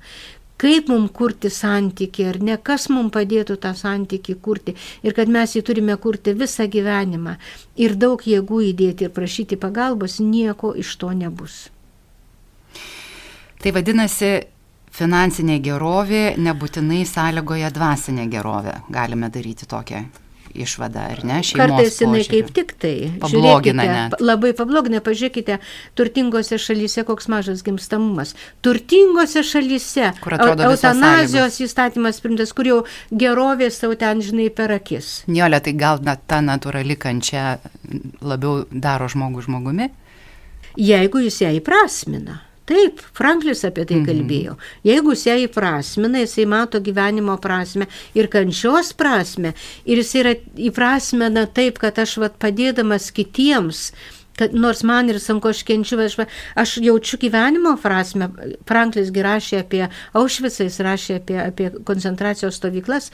kaip 0.58 0.90
mums 0.92 1.14
kurti 1.14 1.50
santyki 1.54 2.26
ar 2.30 2.42
ne, 2.42 2.58
kas 2.58 2.90
mums 2.90 3.14
padėtų 3.14 3.58
tą 3.62 3.74
santyki 3.78 4.38
kurti 4.42 4.76
ir 5.06 5.16
kad 5.18 5.30
mes 5.30 5.56
jį 5.56 5.64
turime 5.70 5.98
kurti 6.02 6.34
visą 6.38 6.68
gyvenimą 6.74 7.38
ir 7.78 7.96
daug 7.96 8.22
jėgų 8.22 8.62
įdėti 8.74 9.08
ir 9.08 9.16
prašyti 9.16 9.60
pagalbos, 9.62 10.20
nieko 10.20 10.74
iš 10.76 10.96
to 11.02 11.14
nebus. 11.14 11.68
Tai 13.58 13.74
vadinasi, 13.74 14.32
finansinė 14.94 15.58
gerovė 15.66 16.24
nebūtinai 16.38 17.04
sąlygoja 17.10 17.74
dvasinę 17.74 18.30
gerovę. 18.30 18.80
Galime 18.94 19.30
daryti 19.34 19.66
tokią 19.70 20.06
išvada, 20.60 21.08
ar 21.14 21.22
ne? 21.28 21.40
Kartais 21.46 22.00
jinai 22.02 22.22
požiūrį. 22.24 22.32
kaip 22.34 22.54
tik 22.56 22.74
tai. 22.82 22.94
Pablogina 23.22 23.86
net. 23.88 24.18
Labai 24.24 24.54
pablogina, 24.58 25.02
pažiūrėkite, 25.06 25.60
turtingose 25.98 26.60
šalyse 26.62 27.06
koks 27.08 27.30
mažas 27.32 27.64
gimstamumas. 27.66 28.34
Turtingose 28.66 29.44
šalyse 29.46 30.12
eutanazijos 30.18 31.62
įstatymas 31.66 32.22
primtas, 32.24 32.56
kur 32.58 32.72
jau 32.72 32.80
gerovės 33.12 33.80
tau 33.84 33.94
ten, 34.00 34.24
žinai, 34.26 34.50
per 34.54 34.74
akis. 34.78 35.22
Niolė, 35.30 35.62
tai 35.64 35.76
gal 35.78 36.02
net 36.06 36.26
ta 36.28 36.42
natūrali 36.46 36.98
kančia 37.00 37.58
labiau 38.22 38.66
daro 38.72 39.08
žmogų 39.12 39.48
žmogumi? 39.48 39.92
Jeigu 40.78 41.24
jis 41.26 41.42
ją 41.42 41.56
įprasmina. 41.58 42.47
Taip, 42.68 43.00
Franklis 43.16 43.64
apie 43.64 43.86
tai 43.88 44.02
mhm. 44.02 44.08
kalbėjo. 44.10 44.58
Jeigu 44.88 45.14
jis 45.16 45.26
ją 45.30 45.38
įprasmina, 45.46 46.20
jisai 46.26 46.48
mato 46.52 46.82
gyvenimo 46.84 47.38
prasme 47.40 47.88
ir 48.18 48.28
kančios 48.34 48.92
prasme, 48.98 49.54
ir 49.88 50.02
jis 50.02 50.14
yra 50.20 50.36
įprasmina 50.68 51.46
taip, 51.48 51.80
kad 51.80 52.00
aš 52.04 52.18
vat, 52.24 52.36
padėdamas 52.44 53.08
kitiems, 53.16 53.92
kad 54.38 54.54
nors 54.54 54.84
man 54.84 55.10
ir 55.10 55.20
sunku 55.22 55.50
aš 55.50 55.64
kenčiu, 55.68 56.00
aš, 56.06 56.20
aš 56.56 56.78
jaučiu 56.84 57.20
gyvenimo 57.22 57.76
prasme. 57.82 58.30
Franklis 58.70 59.12
rašė 59.12 59.62
apie 59.64 59.84
Aušvicą, 60.14 60.68
jis 60.68 60.80
rašė 60.86 61.20
apie, 61.22 61.38
apie 61.42 61.70
koncentracijos 61.88 62.60
stovyklas, 62.62 63.12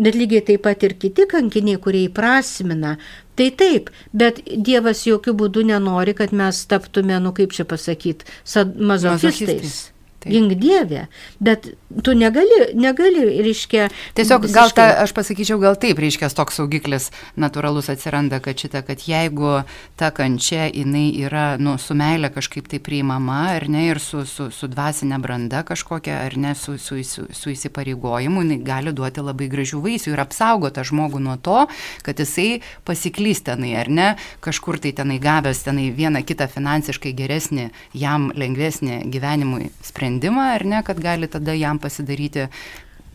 bet 0.00 0.16
lygiai 0.16 0.44
taip 0.48 0.64
pat 0.66 0.82
ir 0.82 0.96
kiti 0.98 1.28
kankiniai, 1.28 1.80
kurie 1.82 2.06
įprasmina. 2.08 2.96
Tai 3.36 3.48
taip, 3.56 3.88
bet 4.12 4.42
Dievas 4.44 5.06
jokių 5.08 5.36
būdų 5.44 5.64
nenori, 5.70 6.16
kad 6.16 6.34
mes 6.36 6.64
taptume, 6.68 7.16
nu 7.20 7.32
kaip 7.36 7.52
čia 7.56 7.64
pasakyti, 7.68 8.26
mazochistais. 8.26 8.84
mazochistais. 8.88 9.91
Gink 10.28 10.54
Dievė, 10.60 11.06
bet 11.42 11.68
tu 12.04 12.14
negali, 12.16 12.72
negali, 12.74 13.24
reiškia. 13.44 13.88
Tiesiog 14.16 14.46
visiškai... 14.46 14.54
gal 14.56 14.72
ta, 14.76 14.86
aš 15.02 15.12
pasakyčiau, 15.16 15.58
gal 15.60 15.76
taip, 15.80 16.00
reiškia, 16.00 16.30
toks 16.32 16.60
saugiklis 16.60 17.10
natūralus 17.40 17.90
atsiranda, 17.92 18.40
kad 18.44 18.60
šitą, 18.60 18.84
kad 18.86 19.04
jeigu 19.08 19.62
ta 20.00 20.12
kančia, 20.14 20.68
jinai 20.70 21.10
yra, 21.20 21.56
nu, 21.60 21.74
su 21.82 21.96
meilė 21.98 22.32
kažkaip 22.32 22.70
tai 22.70 22.80
priimama, 22.82 23.40
ar 23.56 23.68
ne, 23.72 23.84
ir 23.90 24.00
su, 24.02 24.24
su, 24.28 24.48
su 24.54 24.70
dvasinė 24.72 25.18
branda 25.22 25.62
kažkokia, 25.68 26.22
ar 26.26 26.38
ne, 26.40 26.54
su, 26.58 26.78
su, 26.80 27.00
su, 27.06 27.26
su 27.28 27.52
įsipareigojimu, 27.52 28.44
jinai 28.46 28.60
gali 28.64 28.94
duoti 28.96 29.24
labai 29.24 29.50
gražių 29.52 29.82
vaisių 29.84 30.14
ir 30.14 30.24
apsaugoti 30.24 30.86
žmogų 30.88 31.22
nuo 31.22 31.36
to, 31.42 31.66
kad 32.06 32.22
jisai 32.22 32.62
pasiklys 32.88 33.44
tenai, 33.46 33.74
ar 33.82 33.92
ne, 33.92 34.08
kažkur 34.44 34.80
tai 34.82 34.94
tenai 34.96 35.20
gavęs 35.22 35.64
tenai 35.66 35.90
vieną 35.94 36.24
kitą 36.26 36.48
finansiškai 36.52 37.12
geresnį, 37.18 37.68
jam 37.98 38.30
lengvesnį 38.38 39.02
gyvenimui 39.12 39.70
sprendimą 39.84 40.11
sprendimą, 40.12 40.40
ar 40.40 40.64
ne, 40.64 40.82
kad 40.82 41.00
gali 41.00 41.28
tada 41.28 41.54
jam 41.54 41.78
pasidaryti 41.78 42.48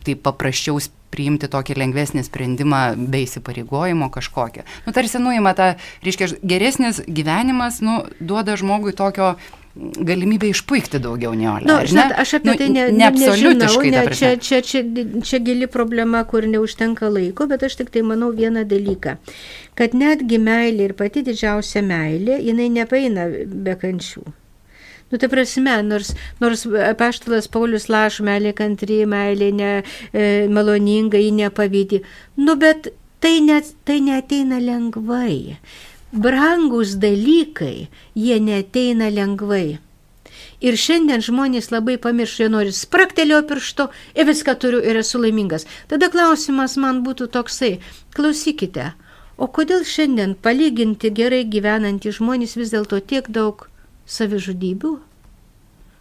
taip 0.03 0.23
paprasčiau 0.23 0.79
priimti 1.11 1.47
tokį 1.47 1.77
lengvesnį 1.77 2.23
sprendimą 2.23 2.95
be 2.97 3.23
įsipareigojimo 3.23 4.09
kažkokio. 4.11 4.63
Nu, 4.85 4.93
tarsi 4.93 5.19
nuima 5.19 5.53
tą, 5.55 5.75
reiškia, 6.03 6.37
geresnis 6.43 7.01
gyvenimas, 7.07 7.81
nu, 7.81 8.03
duoda 8.19 8.57
žmogui 8.57 8.93
tokio 8.93 9.35
galimybę 9.77 10.49
išpuikti 10.51 10.99
daugiau 10.99 11.35
neolė. 11.37 11.67
Na, 11.67 11.79
nu, 11.79 11.87
žinot, 11.87 12.15
aš 12.17 12.33
apie 12.39 12.51
nu, 12.51 12.57
tai 12.59 12.69
ne, 12.73 12.87
ne, 12.91 13.11
nežinau, 13.13 13.83
ne, 13.85 14.03
čia, 14.09 14.33
čia, 14.41 14.61
čia, 14.65 14.81
čia 15.23 15.39
gili 15.39 15.67
problema, 15.67 16.23
kur 16.25 16.47
neužtenka 16.49 17.09
laiko, 17.13 17.47
bet 17.47 17.63
aš 17.67 17.77
tik 17.83 17.93
tai 17.93 18.03
manau 18.07 18.31
vieną 18.35 18.65
dalyką, 18.67 19.17
kad 19.77 19.95
netgi 19.95 20.41
meilė 20.41 20.89
ir 20.89 20.97
pati 20.97 21.23
didžiausia 21.27 21.85
meilė, 21.85 22.41
jinai 22.49 22.71
nepaina 22.81 23.29
be 23.47 23.77
kančių. 23.79 24.25
Nu, 25.09 25.17
tai 25.17 25.29
prasme, 25.31 25.81
nors, 25.87 26.11
nors 26.43 26.65
paštalas 26.99 27.47
Paulius 27.47 27.87
laš, 27.87 28.19
meilė 28.27 28.51
kantry, 28.57 29.05
meilė 29.07 29.53
ne, 29.55 29.69
e, 30.11 30.23
maloninga, 30.51 31.21
ji 31.21 31.31
nepavydį. 31.37 32.01
Nu, 32.43 32.57
bet 32.59 32.89
tai, 33.23 33.37
net, 33.45 33.71
tai 33.87 34.01
neteina 34.03 34.59
lengvai. 34.59 35.55
Brangus 36.11 36.97
dalykai, 36.99 37.87
jie 38.19 38.39
neteina 38.43 39.07
lengvai. 39.13 39.79
Ir 40.59 40.75
šiandien 40.75 41.23
žmonės 41.23 41.71
labai 41.71 41.95
pamiršo, 42.03 42.43
jie 42.43 42.51
nori 42.51 42.75
spraktelio 42.75 43.39
piršto 43.47 43.87
ir 44.17 44.27
viską 44.27 44.57
turiu 44.59 44.83
ir 44.83 44.99
esu 44.99 45.21
laimingas. 45.23 45.67
Tada 45.87 46.11
klausimas 46.11 46.75
man 46.81 46.99
būtų 47.07 47.29
toksai, 47.31 47.77
klausykite, 48.17 48.91
o 49.37 49.47
kodėl 49.47 49.87
šiandien 49.87 50.35
palyginti 50.35 51.13
gerai 51.15 51.45
gyvenantys 51.47 52.19
žmonės 52.19 52.57
vis 52.59 52.75
dėlto 52.75 52.99
tiek 53.07 53.31
daug 53.31 53.69
savižudybių? 54.07 54.95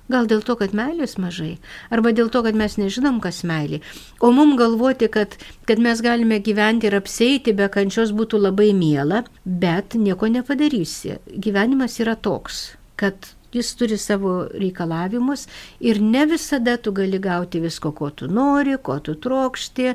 Gal 0.07 0.29
dėl 0.31 0.43
to, 0.47 0.55
kad 0.55 0.75
meilės 0.77 1.17
mažai, 1.19 1.57
arba 1.91 2.13
dėl 2.15 2.29
to, 2.31 2.45
kad 2.47 2.55
mes 2.55 2.77
nežinom, 2.79 3.19
kas 3.23 3.43
meilė. 3.43 3.81
O 4.23 4.31
mum 4.35 4.55
galvoti, 4.59 5.09
kad, 5.11 5.35
kad 5.67 5.81
mes 5.83 6.03
galime 6.05 6.39
gyventi 6.39 6.87
ir 6.87 6.95
apseiti 7.01 7.55
be 7.59 7.67
kančios 7.75 8.13
būtų 8.15 8.39
labai 8.45 8.71
miela, 8.71 9.25
bet 9.45 9.97
nieko 9.99 10.31
nepadarysi. 10.31 11.17
Gyvenimas 11.27 11.99
yra 12.05 12.15
toks, 12.15 12.77
kad 12.95 13.33
jis 13.57 13.73
turi 13.75 13.99
savo 13.99 14.35
reikalavimus 14.55 15.49
ir 15.81 15.99
ne 15.99 16.23
visada 16.31 16.77
tu 16.79 16.93
gali 16.95 17.19
gauti 17.19 17.59
visko, 17.65 17.91
ko 17.91 18.13
tu 18.15 18.29
nori, 18.31 18.77
ko 18.79 19.01
tu 19.03 19.17
trokšti. 19.19 19.89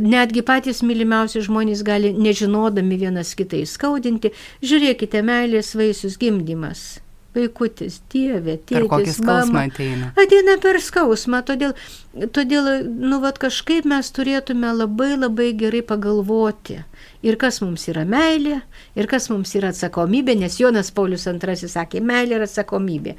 Netgi 0.00 0.44
patys 0.48 0.80
mylimiausi 0.80 1.44
žmonės 1.44 1.84
gali, 1.84 2.14
nežinodami 2.16 2.96
vienas 3.04 3.34
kitai 3.36 3.66
skaudinti. 3.68 4.32
Žiūrėkite, 4.64 5.20
meilės 5.20 5.74
vaisius 5.76 6.16
gimdymas 6.16 6.86
vaikutis, 7.36 8.00
Dieve, 8.12 8.56
tėtis, 8.68 9.18
mama. 9.24 9.66
Ateina. 9.68 10.12
ateina 10.18 10.56
per 10.62 10.78
skausmą, 10.82 11.42
todėl, 11.46 11.74
todėl 12.34 12.70
nu, 12.86 13.20
vat, 13.24 13.40
kažkaip 13.42 13.88
mes 13.88 14.10
turėtume 14.14 14.70
labai 14.76 15.14
labai 15.16 15.50
gerai 15.58 15.82
pagalvoti. 15.86 16.80
Ir 17.26 17.38
kas 17.40 17.60
mums 17.64 17.88
yra 17.90 18.06
meilė, 18.08 18.62
ir 18.98 19.10
kas 19.10 19.28
mums 19.32 19.54
yra 19.58 19.72
atsakomybė, 19.74 20.38
nes 20.38 20.58
Jonas 20.60 20.92
Paulius 20.94 21.26
II 21.28 21.68
sakė, 21.68 22.02
meilė 22.04 22.38
ir 22.38 22.48
atsakomybė. 22.48 23.16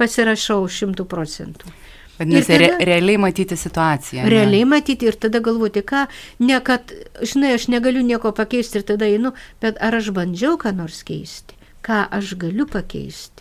Pasirašau 0.00 0.64
šimtų 0.72 1.06
procentų. 1.08 1.72
Vadinasi, 2.18 2.56
re, 2.60 2.68
realiai 2.86 3.18
matyti 3.18 3.56
situaciją. 3.56 4.26
Realiai 4.28 4.66
ne? 4.66 4.70
matyti 4.74 5.08
ir 5.08 5.16
tada 5.20 5.40
galvoti, 5.44 5.80
ką, 5.86 6.04
ne 6.44 6.58
kad, 6.64 6.92
žinai, 7.24 7.54
aš 7.56 7.70
negaliu 7.72 8.04
nieko 8.04 8.34
pakeisti 8.36 8.80
ir 8.80 8.86
tada 8.92 9.08
einu, 9.08 9.32
bet 9.64 9.80
ar 9.82 9.96
aš 9.96 10.12
bandžiau 10.16 10.58
ką 10.60 10.74
nors 10.76 11.00
keisti, 11.08 11.56
ką 11.84 12.04
aš 12.12 12.36
galiu 12.42 12.68
pakeisti 12.68 13.31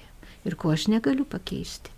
ir 0.46 0.56
ko 0.56 0.74
aš 0.76 0.88
negaliu 0.92 1.26
pakeisti. 1.26 1.94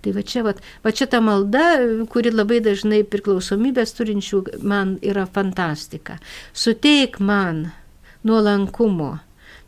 Tai 0.00 0.12
va 0.16 0.22
čia, 0.24 0.42
va, 0.46 0.54
va 0.84 0.92
čia 0.96 1.06
ta 1.12 1.20
malda, 1.20 1.64
kuri 2.08 2.32
labai 2.32 2.62
dažnai 2.64 3.02
priklausomybės 3.04 3.92
turinčių 3.98 4.44
man 4.64 4.94
yra 5.04 5.26
fantastika. 5.28 6.16
Suteik 6.56 7.18
man 7.20 7.66
nuolankumo, 8.24 9.18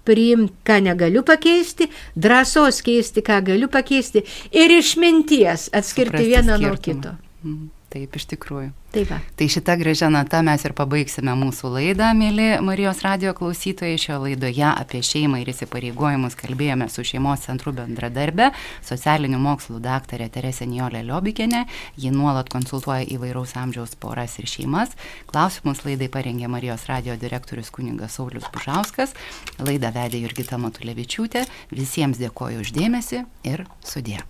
priimti, 0.09 0.57
ką 0.66 0.78
negaliu 0.88 1.22
pakeisti, 1.26 1.90
drąsos 2.16 2.80
keisti, 2.86 3.22
ką 3.24 3.42
galiu 3.53 3.68
pakeisti 3.72 4.24
ir 4.50 4.72
išminties 4.78 5.68
atskirti 5.68 6.16
Suprasti 6.16 6.32
vieną 6.32 6.57
skirtumą. 6.57 6.72
nuo 6.72 6.82
kito. 6.88 7.14
Mhm. 7.44 7.70
Taip, 7.93 8.14
iš 8.16 8.24
tikrųjų. 8.30 8.70
Tai 8.93 9.03
va. 9.09 9.18
Tai 9.36 9.47
šitą 9.53 9.74
gražią 9.80 10.09
natą 10.12 10.38
mes 10.45 10.62
ir 10.64 10.72
pabaigsime 10.76 11.34
mūsų 11.36 11.72
laidą, 11.74 12.09
mėly 12.16 12.47
Marijos 12.64 13.03
radio 13.05 13.34
klausytojai. 13.36 13.99
Šio 14.01 14.16
laidoje 14.22 14.64
apie 14.68 15.03
šeimą 15.05 15.43
ir 15.43 15.51
įsipareigojimus 15.53 16.36
kalbėjome 16.40 16.88
su 16.93 17.05
šeimos 17.05 17.45
centru 17.45 17.74
bendradarbė, 17.76 18.49
socialinių 18.88 19.43
mokslų 19.45 19.82
daktarė 19.84 20.30
Teresė 20.32 20.70
Niolė 20.72 21.05
Liobikinė. 21.05 21.66
Ji 22.01 22.14
nuolat 22.16 22.49
konsultuoja 22.53 23.05
įvairaus 23.12 23.53
amžiaus 23.61 23.93
poras 24.01 24.38
ir 24.40 24.49
šeimas. 24.49 24.97
Klausimus 25.28 25.84
laidai 25.84 26.09
parengė 26.12 26.49
Marijos 26.53 26.88
radio 26.88 27.20
direktorius 27.20 27.72
kuningas 27.76 28.16
Saulis 28.16 28.49
Bužauskas. 28.57 29.12
Laidą 29.61 29.93
vedė 29.93 30.24
Jurgita 30.24 30.61
Matulevičiūtė. 30.61 31.45
Visiems 31.76 32.20
dėkoju 32.24 32.64
uždėmesi 32.64 33.26
ir 33.53 33.68
sudė. 33.84 34.22